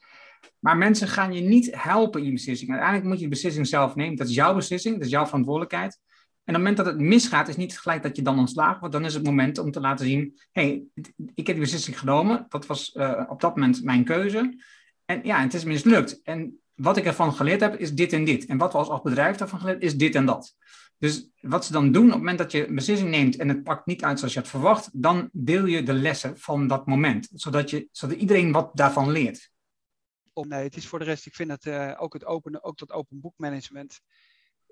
[0.60, 2.70] Maar mensen gaan je niet helpen in je beslissing.
[2.70, 4.16] Uiteindelijk moet je de beslissing zelf nemen.
[4.16, 6.00] Dat is jouw beslissing, dat is jouw verantwoordelijkheid.
[6.48, 8.94] En op het moment dat het misgaat, is niet gelijk dat je dan ontslagen wordt.
[8.94, 10.84] Dan is het moment om te laten zien: hé, hey,
[11.16, 12.46] ik heb die beslissing genomen.
[12.50, 14.64] Dat was uh, op dat moment mijn keuze.
[15.06, 16.22] En ja, het is mislukt.
[16.24, 18.46] En wat ik ervan geleerd heb, is dit en dit.
[18.46, 20.56] En wat we als, bedrijf daarvan geleerd is dit en dat.
[20.98, 23.64] Dus wat ze dan doen, op het moment dat je een beslissing neemt en het
[23.64, 27.30] pakt niet uit zoals je had verwacht, dan deel je de lessen van dat moment,
[27.34, 29.52] zodat, je, zodat iedereen wat daarvan leert.
[30.46, 32.92] Nee, het is voor de rest, ik vind het uh, ook het open, ook dat
[32.92, 34.00] open boekmanagement,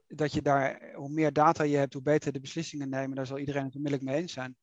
[0.07, 3.39] dat je daar, hoe meer data je hebt, hoe beter de beslissingen nemen, daar zal
[3.39, 4.55] iedereen het onmiddellijk mee eens zijn.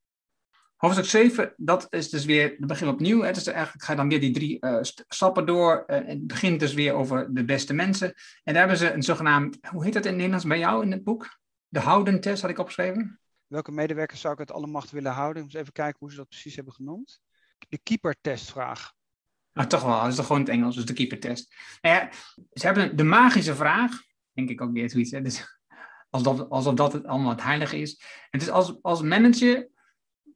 [0.76, 3.22] Hoofdstuk 7, dat is dus weer, het begin opnieuw.
[3.22, 4.78] Het is eigenlijk, ga dan weer die drie uh,
[5.08, 5.84] stappen door.
[5.86, 8.08] Uh, het begint dus weer over de beste mensen.
[8.42, 10.92] En daar hebben ze een zogenaamd, hoe heet dat in het Nederlands bij jou in
[10.92, 11.38] het boek?
[11.68, 13.20] De Houden-test had ik opgeschreven.
[13.46, 15.42] Welke medewerkers zou ik uit alle macht willen houden?
[15.42, 17.20] Ik moet even kijken hoe ze dat precies hebben genoemd.
[17.68, 18.92] De keeper-testvraag.
[19.52, 21.54] Ah, toch wel, dat is toch gewoon het Engels, dus de keeper-test.
[21.80, 22.10] Nou ja,
[22.52, 25.10] ze hebben de magische vraag, denk ik ook weer zoiets.
[25.10, 25.22] Hè?
[25.22, 25.60] Dus
[26.10, 28.02] alsof, alsof dat het allemaal het heilige is.
[28.30, 29.68] Het is als, als manager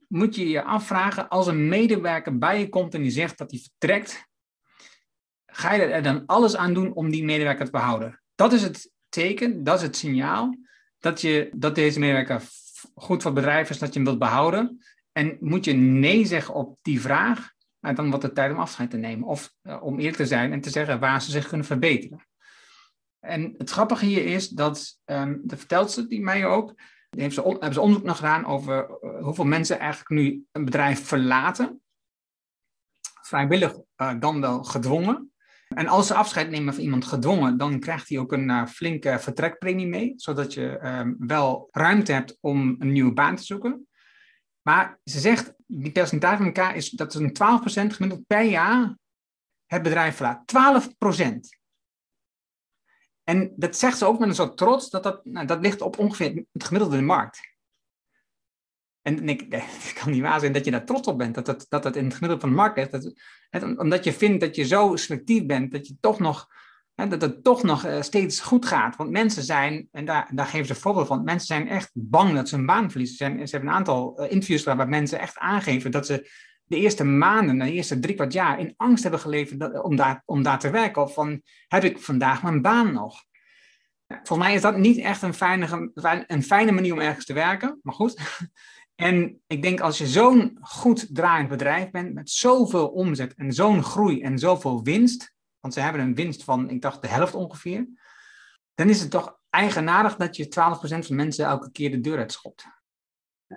[0.07, 3.59] moet je je afvragen, als een medewerker bij je komt en die zegt dat hij
[3.59, 4.25] vertrekt,
[5.45, 8.21] ga je er dan alles aan doen om die medewerker te behouden?
[8.35, 10.57] Dat is het teken, dat is het signaal
[10.99, 12.41] dat, je, dat deze medewerker
[12.95, 14.85] goed voor het bedrijf is, dat je hem wilt behouden.
[15.11, 18.89] En moet je nee zeggen op die vraag, nou, dan wordt het tijd om afscheid
[18.89, 19.27] te nemen.
[19.27, 22.27] Of uh, om eerlijk te zijn en te zeggen waar ze zich kunnen verbeteren.
[23.19, 26.73] En het grappige hier is dat, um, de vertelt ze die mij ook,
[27.09, 31.05] heeft ze, hebben ze onderzoek nog gedaan over uh, hoeveel mensen eigenlijk nu een bedrijf
[31.05, 31.81] verlaten.
[33.21, 35.31] Vrijwillig uh, dan wel gedwongen.
[35.67, 39.87] En als ze afscheid nemen van iemand gedwongen, dan krijgt hij ook een flinke vertrekpremie
[39.87, 43.87] mee, zodat je um, wel ruimte hebt om een nieuwe baan te zoeken.
[44.67, 47.33] Maar ze zegt, die percentage van elkaar is dat een 12%
[47.93, 48.97] gemiddeld per jaar
[49.65, 50.53] het bedrijf verlaat.
[51.21, 51.29] 12%.
[53.23, 55.97] En dat zegt ze ook met een soort trots, dat dat, nou, dat ligt op
[55.97, 57.39] ongeveer het gemiddelde in de markt.
[59.01, 61.65] En ik, het kan niet waar zijn dat je daar trots op bent, dat dat,
[61.69, 62.91] dat, dat in het gemiddelde van de markt ligt.
[62.91, 66.47] Dat, omdat je vindt dat je zo selectief bent, dat, je toch nog,
[67.05, 68.95] dat het toch nog uh, steeds goed gaat.
[68.95, 72.49] Want mensen zijn, en daar, daar geven ze voorbeeld van, mensen zijn echt bang dat
[72.49, 73.17] ze een baan verliezen.
[73.17, 76.29] Ze, zijn, hebben een aantal uh, interviews gedaan waar mensen echt aangeven dat ze
[76.63, 80.43] de eerste maanden, de eerste drie kwart jaar in angst hebben geleefd om, daar, om
[80.43, 81.01] daar te werken.
[81.01, 83.25] Of van, heb ik vandaag mijn baan nog?
[84.07, 85.91] Volgens mij is dat niet echt een fijne,
[86.27, 88.19] een fijne manier om ergens te werken, maar goed.
[88.95, 93.83] En ik denk als je zo'n goed draaiend bedrijf bent, met zoveel omzet en zo'n
[93.83, 97.87] groei en zoveel winst, want ze hebben een winst van, ik dacht, de helft ongeveer,
[98.73, 100.49] dan is het toch eigenaardig dat je 12%
[101.05, 102.65] van mensen elke keer de deur uitschopt.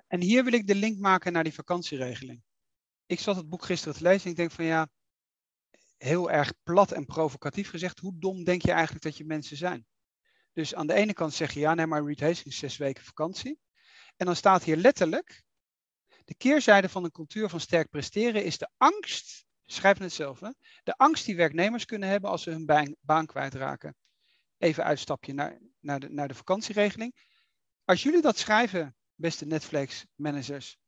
[0.06, 2.42] En hier wil ik de link maken naar die vakantieregeling
[3.10, 4.88] ik zat het boek gisteren te lezen en ik denk van ja,
[5.96, 9.86] heel erg plat en provocatief gezegd, hoe dom denk je eigenlijk dat je mensen zijn?
[10.52, 13.58] Dus aan de ene kant zeg je ja, nee, maar Reed Hastings zes weken vakantie.
[14.16, 15.42] En dan staat hier letterlijk,
[16.24, 20.50] de keerzijde van een cultuur van sterk presteren is de angst, schrijf het zelf, hè,
[20.82, 23.94] de angst die werknemers kunnen hebben als ze hun baan, kwijtraken.
[24.58, 27.14] Even uitstapje naar, naar, de, naar de vakantieregeling.
[27.84, 30.78] Als jullie dat schrijven, beste Netflix-managers,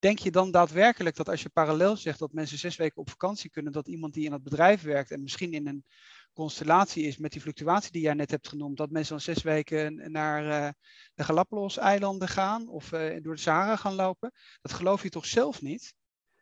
[0.00, 3.50] Denk je dan daadwerkelijk dat als je parallel zegt dat mensen zes weken op vakantie
[3.50, 5.84] kunnen, dat iemand die in het bedrijf werkt en misschien in een
[6.32, 10.12] constellatie is met die fluctuatie die jij net hebt genoemd, dat mensen dan zes weken
[10.12, 10.68] naar uh,
[11.14, 14.32] de Galapagos-eilanden gaan of uh, door de Sahara gaan lopen?
[14.60, 15.94] Dat geloof je toch zelf niet?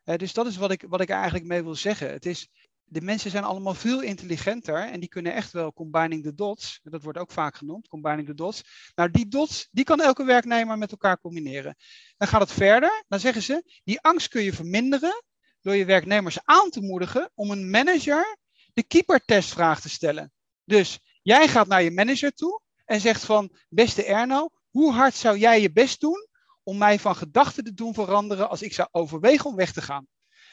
[0.08, 2.10] Uh, dus dat is wat ik, wat ik eigenlijk mee wil zeggen.
[2.10, 2.48] Het is,
[2.84, 7.02] de mensen zijn allemaal veel intelligenter en die kunnen echt wel combining the dots, dat
[7.02, 8.62] wordt ook vaak genoemd, combining the dots.
[8.94, 11.76] Nou, die dots, die kan elke werknemer met elkaar combineren.
[12.16, 15.22] Dan gaat het verder, dan zeggen ze, die angst kun je verminderen
[15.60, 18.38] door je werknemers aan te moedigen om een manager
[18.72, 20.32] de keeper-testvraag te stellen.
[20.64, 25.38] Dus jij gaat naar je manager toe en zegt van, beste Erno, hoe hard zou
[25.38, 26.27] jij je best doen
[26.68, 30.06] om mij van gedachten te doen veranderen als ik zou overwegen om weg te gaan?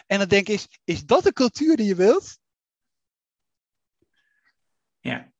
[0.07, 2.39] En dan denk ik, is dat de cultuur die je wilt?
[4.99, 5.33] Ja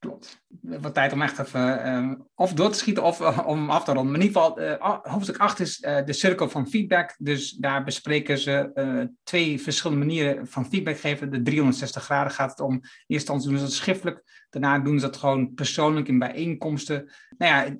[0.00, 0.42] klopt.
[0.60, 3.92] Wat tijd om echt even uh, of door te schieten of uh, om af te
[3.92, 4.14] ronden.
[4.14, 7.14] In ieder geval, uh, hoofdstuk 8 is de cirkel van feedback.
[7.18, 11.30] Dus daar bespreken ze twee verschillende manieren van feedback geven.
[11.30, 12.72] De 360 graden gaat het om.
[12.72, 14.46] In eerste instantie doen ze dat schriftelijk.
[14.50, 17.10] Daarna doen ze dat gewoon persoonlijk in bijeenkomsten.
[17.38, 17.76] Nou ja,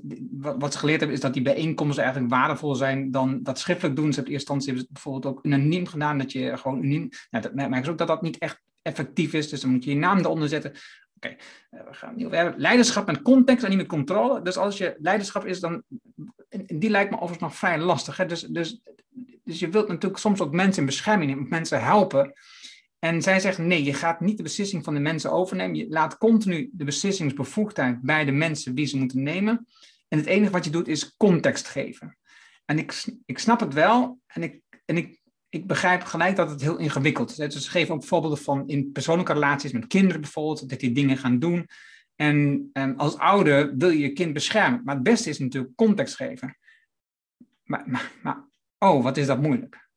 [0.59, 4.13] wat ze geleerd hebben is dat die bijeenkomsten eigenlijk waardevoller zijn dan dat schriftelijk doen.
[4.13, 6.19] Ze hebben in eerste instantie hebben ze bijvoorbeeld ook unaniem gedaan.
[6.19, 7.09] Dat je gewoon unaniem...
[7.31, 9.49] Nou, dat merken ze ook dat dat niet echt effectief is.
[9.49, 10.73] Dus dan moet je je naam eronder zetten.
[11.21, 11.37] Oké.
[11.71, 14.43] Eh, we gaan niet over leiderschap met context en niet met controle.
[14.43, 15.83] Dus als je leiderschap is, dan.
[16.49, 18.17] En die lijkt me overigens nog vrij lastig.
[18.17, 18.27] Hè?
[18.27, 18.81] Dus, dus,
[19.45, 22.33] dus je wilt natuurlijk soms ook mensen in bescherming nemen, mensen helpen.
[22.99, 25.77] En zij zeggen: nee, je gaat niet de beslissing van de mensen overnemen.
[25.77, 29.67] Je laat continu de beslissingsbevoegdheid bij de mensen die ze moeten nemen.
[30.09, 32.17] En het enige wat je doet is context geven.
[32.65, 34.21] En ik, ik snap het wel.
[34.27, 35.20] En ik, en ik
[35.51, 37.37] ik begrijp gelijk dat het heel ingewikkeld is.
[37.37, 41.17] Dus ze geven ook voorbeelden van in persoonlijke relaties met kinderen bijvoorbeeld, dat die dingen
[41.17, 41.69] gaan doen.
[42.17, 44.85] En, als ouder wil je je kind beschermen.
[44.85, 46.57] Maar het beste is natuurlijk context geven.
[47.65, 48.49] Maar, maar,
[48.79, 49.89] oh, wat is dat moeilijk.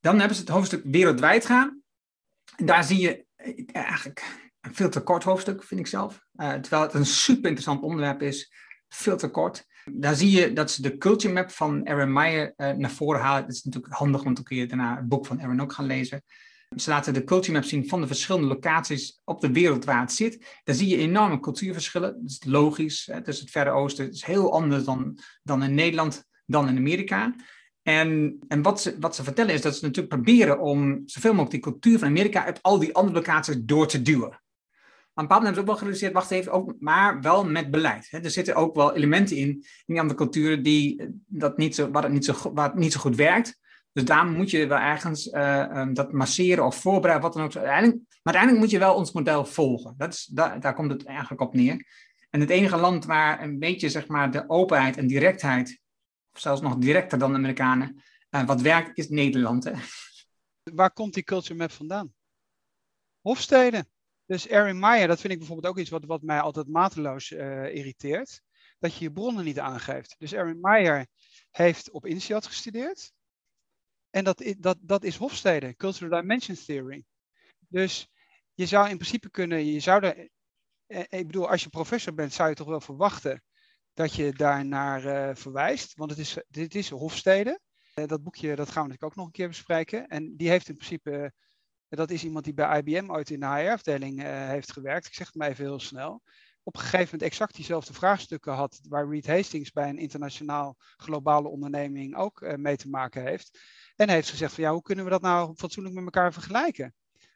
[0.00, 1.82] Dan hebben ze het hoofdstuk wereldwijd gaan.
[2.56, 6.26] En daar zie je eh, eigenlijk een veel te kort hoofdstuk, vind ik zelf.
[6.36, 8.52] Uh, terwijl het een super interessant onderwerp is.
[8.88, 9.66] Veel te kort.
[9.90, 13.42] Daar zie je dat ze de culture map van Aaron Meyer uh, naar voren halen.
[13.42, 15.86] Het is natuurlijk handig, want dan kun je daarna het boek van Aaron ook gaan
[15.86, 16.22] lezen.
[16.76, 20.12] Ze laten de culture map zien van de verschillende locaties op de wereld waar het
[20.12, 20.60] zit.
[20.64, 22.12] Daar zie je enorme cultuurverschillen.
[22.12, 23.08] Dat is logisch.
[23.12, 23.20] Hè?
[23.20, 27.34] Dus het Verre Oosten is heel anders dan, dan in Nederland, dan in Amerika.
[27.82, 31.62] En, en wat, ze, wat ze vertellen is dat ze natuurlijk proberen om zoveel mogelijk
[31.62, 34.41] die cultuur van Amerika uit al die andere locaties door te duwen.
[35.14, 38.06] Een bepaald moment hebben ze ook wel gerealiseerd, wacht even, ook, maar wel met beleid.
[38.10, 38.18] Hè.
[38.18, 42.02] Er zitten ook wel elementen in, in die andere culturen, die, dat niet zo, waar,
[42.02, 43.60] het niet zo, waar het niet zo goed werkt.
[43.92, 47.54] Dus daar moet je wel ergens uh, dat masseren of voorbereiden, wat dan ook.
[47.54, 49.94] Maar uiteindelijk moet je wel ons model volgen.
[49.96, 51.86] Dat is, daar, komt het eigenlijk op neer.
[52.30, 55.80] En het enige land waar een beetje zeg maar, de openheid en directheid,
[56.32, 59.64] of zelfs nog directer dan de Amerikanen, uh, wat werkt, is Nederland.
[59.64, 59.72] Hè?
[60.62, 62.14] Waar komt die culture map vandaan?
[63.20, 63.88] Hofsteden.
[64.26, 67.74] Dus Erin Meyer, dat vind ik bijvoorbeeld ook iets wat, wat mij altijd mateloos uh,
[67.74, 68.42] irriteert.
[68.78, 70.14] Dat je je bronnen niet aangeeft.
[70.18, 71.06] Dus Erin Meyer
[71.50, 73.12] heeft op INSEAD gestudeerd.
[74.10, 77.04] En dat, dat, dat is Hofstede, Cultural Dimension Theory.
[77.68, 78.08] Dus
[78.54, 80.28] je zou in principe kunnen, je zou er,
[80.86, 83.42] eh, ik bedoel, als je professor bent, zou je toch wel verwachten
[83.94, 85.94] dat je daar naar verwijst.
[85.94, 87.60] Want het is, dit is Hofstede.
[87.94, 90.08] Dat boekje dat gaan we natuurlijk ook nog een keer bespreken.
[90.08, 91.32] En die heeft in principe,
[91.96, 95.06] dat is iemand die bij IBM ooit in de HR-afdeling heeft gewerkt.
[95.06, 96.22] Ik zeg het maar even heel snel.
[96.62, 101.48] Op een gegeven moment exact diezelfde vraagstukken had, waar Reed Hastings bij een internationaal globale
[101.48, 103.58] onderneming ook mee te maken heeft.
[103.96, 106.94] En heeft gezegd van ja, hoe kunnen we dat nou fatsoenlijk met elkaar vergelijken?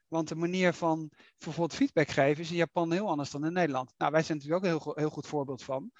[0.08, 3.92] Want de manier van bijvoorbeeld feedback geven is in Japan heel anders dan in Nederland.
[3.96, 5.90] Nou, wij zijn natuurlijk ook een heel, heel goed voorbeeld van.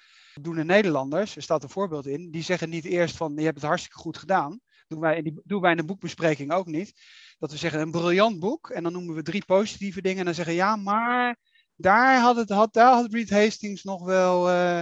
[0.41, 3.55] Doen de Nederlanders, er staat een voorbeeld in, die zeggen niet eerst van je hebt
[3.55, 4.59] het hartstikke goed gedaan.
[4.87, 6.93] Doen die, doen wij in de boekbespreking ook niet.
[7.39, 10.33] Dat we zeggen een briljant boek en dan noemen we drie positieve dingen en dan
[10.33, 11.37] zeggen ja, maar
[11.75, 14.49] daar had, het, had, daar had Reed Hastings nog wel...
[14.49, 14.79] Uh,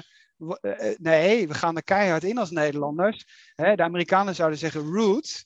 [0.98, 3.26] nee, we gaan er keihard in als Nederlanders.
[3.56, 5.46] de Amerikanen zouden zeggen root.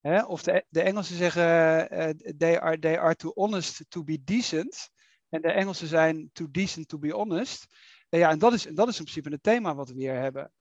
[0.00, 0.22] Hè?
[0.22, 1.42] Of de, de Engelsen zeggen
[2.38, 4.90] they, are, they are too honest to be decent.
[5.28, 7.66] En de Engelsen zijn too decent to be honest.
[8.08, 10.52] En ja, en dat is, dat is in principe het thema wat we hier hebben.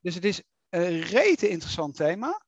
[0.00, 2.44] Dus het is een rete interessant thema.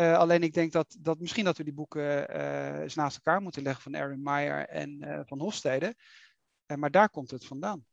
[0.00, 3.42] Uh, alleen ik denk dat, dat misschien dat we die boeken uh, eens naast elkaar
[3.42, 5.94] moeten leggen van Aaron Meyer en uh, van Hofstede.
[6.76, 7.84] maar daar komt het vandaan.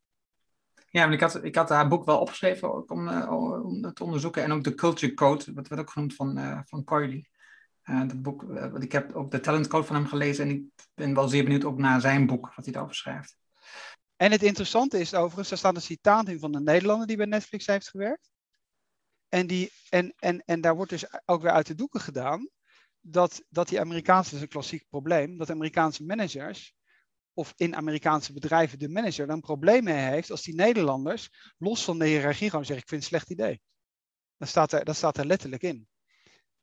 [0.89, 4.43] Ja, want ik had, ik had haar boek wel opgeschreven om, om het te onderzoeken.
[4.43, 7.27] En ook de Culture Code, wat werd ook genoemd van, van Coily.
[7.83, 11.13] Dat boek, uh, ik heb ook de Talent Code van hem gelezen en ik ben
[11.13, 13.37] wel zeer benieuwd ook naar zijn boek, wat hij erover schrijft.
[14.15, 17.25] En het interessante is overigens, er staat een citaat in van een Nederlander die bij
[17.25, 18.29] Netflix heeft gewerkt.
[19.30, 22.49] En, die, en, en, en daar wordt dus ook weer uit de doeken gedaan
[23.01, 26.75] dat, dat die Amerikaanse, dat is een klassiek probleem, dat Amerikaanse managers
[27.34, 32.07] of in Amerikaanse bedrijven de manager dan problemen heeft als die Nederlanders los van de
[32.07, 33.61] hiërarchie gewoon zeggen ik vind het een slecht idee.
[34.38, 35.88] Dat staat er, dat staat er letterlijk in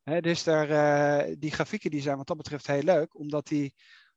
[0.05, 3.75] dus daar, uh, die grafieken die zijn wat dat betreft heel leuk, omdat, die,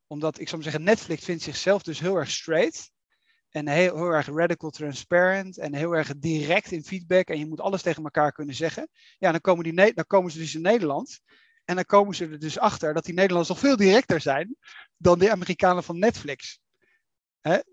[0.07, 2.91] omdat ik zou zeggen, Netflix vindt zichzelf dus heel erg straight.
[3.49, 7.27] En heel, erg radical transparent en heel erg direct in feedback.
[7.27, 8.89] En je moet alles tegen elkaar kunnen zeggen.
[9.17, 11.19] Ja, dan komen, die, dan komen ze dus in Nederland.
[11.65, 14.55] En dan komen ze er dus achter dat die Nederlanders nog veel directer zijn
[14.97, 16.59] dan de Amerikanen van Netflix.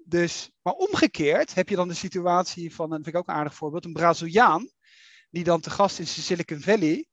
[0.05, 3.55] Dus, maar omgekeerd heb je dan de situatie van, dat vind ik ook een aardig
[3.55, 4.71] voorbeeld, een Braziliaan
[5.31, 7.09] die dan te gast is in Silicon Valley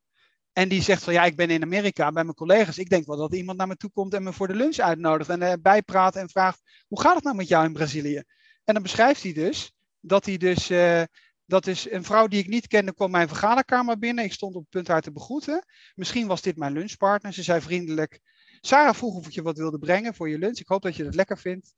[0.53, 2.78] en die zegt van ja, ik ben in Amerika bij mijn collega's.
[2.78, 5.30] Ik denk wel dat iemand naar me toe komt en me voor de lunch uitnodigt.
[5.30, 8.24] En uh, bijpraat en vraagt, hoe gaat het nou met jou in Brazilië?
[8.64, 11.03] En dan beschrijft hij dus dat hij dus, uh,
[11.45, 14.24] dat is een vrouw die ik niet kende, kwam mijn vergaderkamer binnen.
[14.24, 15.66] Ik stond op het punt haar te begroeten.
[15.95, 17.34] Misschien was dit mijn lunchpartner.
[17.34, 18.20] Ze zei vriendelijk,
[18.62, 20.57] Sarah vroeg of ik je wat wilde brengen voor je lunch.
[20.57, 21.74] Ik hoop dat je het lekker vindt.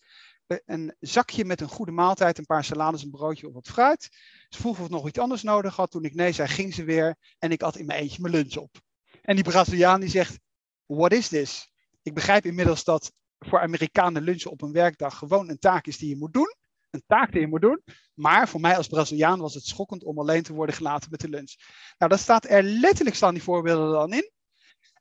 [0.48, 4.10] Eh, een zakje met een goede maaltijd, een paar salades, een broodje of wat fruit.
[4.50, 5.92] Ze vroeg of ik nog iets anders nodig had.
[5.92, 8.56] Toen ik nee zei, ging ze weer en ik had in mijn eentje mijn lunch
[8.58, 8.82] op.
[9.22, 10.40] En die Braziliaan die zegt,
[10.86, 11.72] what is this?
[12.02, 16.10] Ik begrijp inmiddels dat voor Amerikanen lunchen op een werkdag gewoon een taak is die
[16.10, 16.56] je moet doen.
[16.94, 17.82] Een taak die je moet doen.
[18.14, 21.30] Maar voor mij als Braziliaan was het schokkend om alleen te worden gelaten met de
[21.30, 21.54] lunch.
[21.98, 24.32] Nou, dat staat er letterlijk staan die voorbeelden dan in.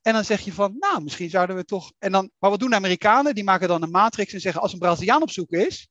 [0.02, 1.92] En dan zeg je van, nou, misschien zouden we toch.
[1.98, 3.34] En dan, maar wat doen de Amerikanen?
[3.34, 5.88] Die maken dan een matrix en zeggen: als een Braziliaan op zoek is,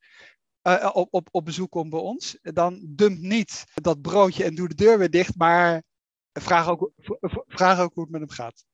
[0.62, 4.68] uh, op, op, op bezoek komt bij ons, dan dump niet dat broodje en doe
[4.68, 5.82] de deur weer dicht, maar
[6.32, 6.90] vraag ook,
[7.46, 8.64] vraag ook hoe het met hem gaat.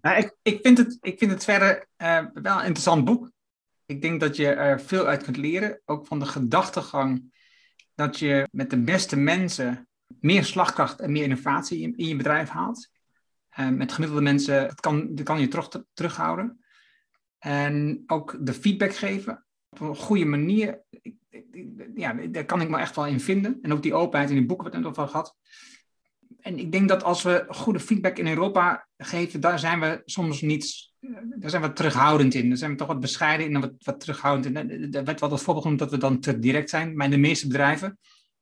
[0.00, 3.30] Nou, ik, ik, vind het, ik vind het verder uh, wel een interessant boek.
[3.86, 7.34] Ik denk dat je er veel uit kunt leren, ook van de gedachtegang
[7.94, 9.88] dat je met de beste mensen
[10.20, 12.90] meer slagkracht en meer innovatie in, je bedrijf haalt.
[13.58, 16.64] Uh, met gemiddelde mensen, dat kan, dat kan je terug, terughouden.
[17.38, 20.82] En ook de feedback geven op een goede manier.
[21.94, 23.58] Ja, daar kan ik me echt wel in vinden.
[23.62, 25.36] En ook die openheid in die boeken, wat we het over gehad.
[26.40, 30.40] En ik denk dat als we goede feedback in Europa geven, daar zijn we soms
[30.40, 30.92] niet,
[31.38, 32.48] daar zijn we terughoudend in.
[32.48, 34.94] Daar zijn we toch wat bescheiden in en wat, wat terughoudend in.
[34.94, 36.96] Er werd wel het voorbeeld genoemd dat we dan te direct zijn.
[36.96, 37.98] Maar in de meeste bedrijven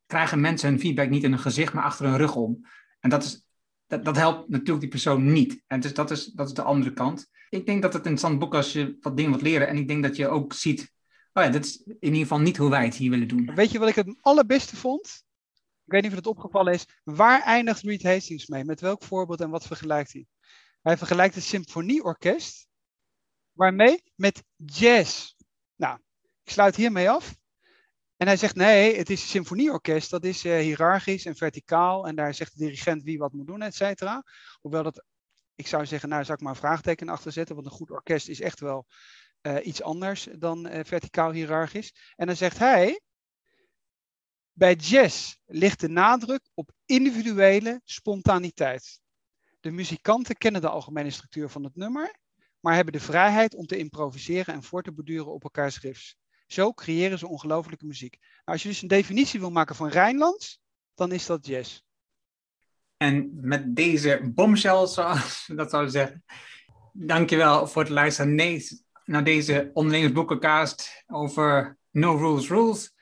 [0.07, 2.67] krijgen mensen hun feedback niet in hun gezicht, maar achter hun rug om.
[3.01, 3.47] En dat, is,
[3.87, 5.63] dat, dat helpt natuurlijk die persoon niet.
[5.67, 7.31] En dus dat is, dat is de andere kant.
[7.51, 9.69] Ik denk dat het interessant boek als je wat dingen wilt leren.
[9.69, 10.93] En ik denk dat je ook ziet,
[11.33, 13.55] oh ja, dit is in ieder geval niet hoe wij het hier willen doen.
[13.55, 15.25] Weet je wat ik het allerbeste vond?
[15.85, 16.87] Ik weet niet of het opgevallen is.
[17.05, 18.65] Waar eindigt Reed Hastings mee?
[18.65, 20.27] Met welk voorbeeld en wat vergelijkt hij?
[20.85, 22.67] Hij vergelijkt het symfonieorkest.
[23.53, 24.03] Waarmee?
[24.15, 25.35] Met jazz.
[25.77, 25.99] Nou,
[26.43, 27.37] ik sluit hiermee af.
[28.17, 32.07] En hij zegt nee, het is een symfonieorkest, dat is uh, hiërarchisch en verticaal.
[32.07, 34.23] En daar zegt de dirigent wie wat moet doen, et cetera.
[34.61, 35.05] Hoewel dat,
[35.55, 37.55] ik zou zeggen, nou zou ik maar een vraagteken achter zetten.
[37.55, 38.87] Want een goed orkest is echt wel
[39.43, 41.95] uh, iets anders dan uh, verticaal hiërarchisch.
[42.17, 43.01] En dan zegt hij,
[44.53, 49.03] bij jazz ligt de nadruk op individuele spontaniteit.
[49.65, 52.15] De muzikanten kennen de algemene structuur van het nummer,
[52.61, 56.17] maar hebben de vrijheid om te improviseren en voor te borduren op elkaars riffs.
[56.47, 58.19] Zo creëren ze ongelofelijke muziek.
[58.21, 60.61] Nou, als je dus een definitie wil maken van Rijnlands,
[60.95, 61.81] dan is dat jazz.
[62.97, 66.25] En met deze bombshell, zoals dat zouden zeggen,
[66.93, 68.63] dankjewel voor het luisteren
[69.05, 72.94] naar deze ondernemersboekencast over No Rules Rules.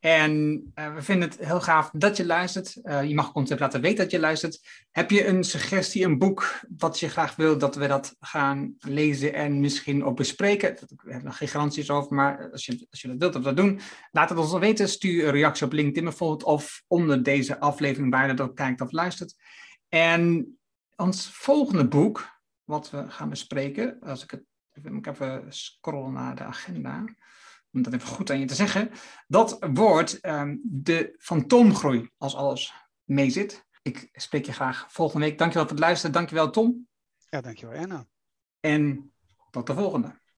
[0.00, 2.78] En uh, we vinden het heel gaaf dat je luistert.
[2.82, 4.86] Uh, je mag ons even laten weten dat je luistert.
[4.90, 9.34] Heb je een suggestie, een boek wat je graag wil dat we dat gaan lezen
[9.34, 10.74] en misschien ook bespreken?
[10.74, 13.56] We hebben nog geen garanties over, maar als je, als dat wilt dat we dat
[13.56, 13.80] doen,
[14.10, 14.88] laat het ons dan weten.
[14.88, 18.80] Stuur een reactie op LinkedIn bijvoorbeeld of onder deze aflevering waar je dat ook kijkt
[18.80, 19.34] of luistert.
[19.88, 20.56] En
[20.96, 24.42] ons volgende boek, wat we gaan bespreken, als ik het
[24.82, 27.04] ik even scrollen naar de agenda
[27.76, 28.90] om dat even goed aan je te zeggen,
[29.26, 32.74] dat wordt um, de fantoomgroei als alles
[33.04, 33.66] meezit.
[33.82, 35.38] Ik spreek je graag volgende week.
[35.38, 36.14] Dankjewel voor het luisteren.
[36.14, 36.88] Dankjewel Tom.
[37.28, 38.06] Ja, dankjewel Erna.
[38.60, 39.12] En
[39.50, 40.20] tot de volgende.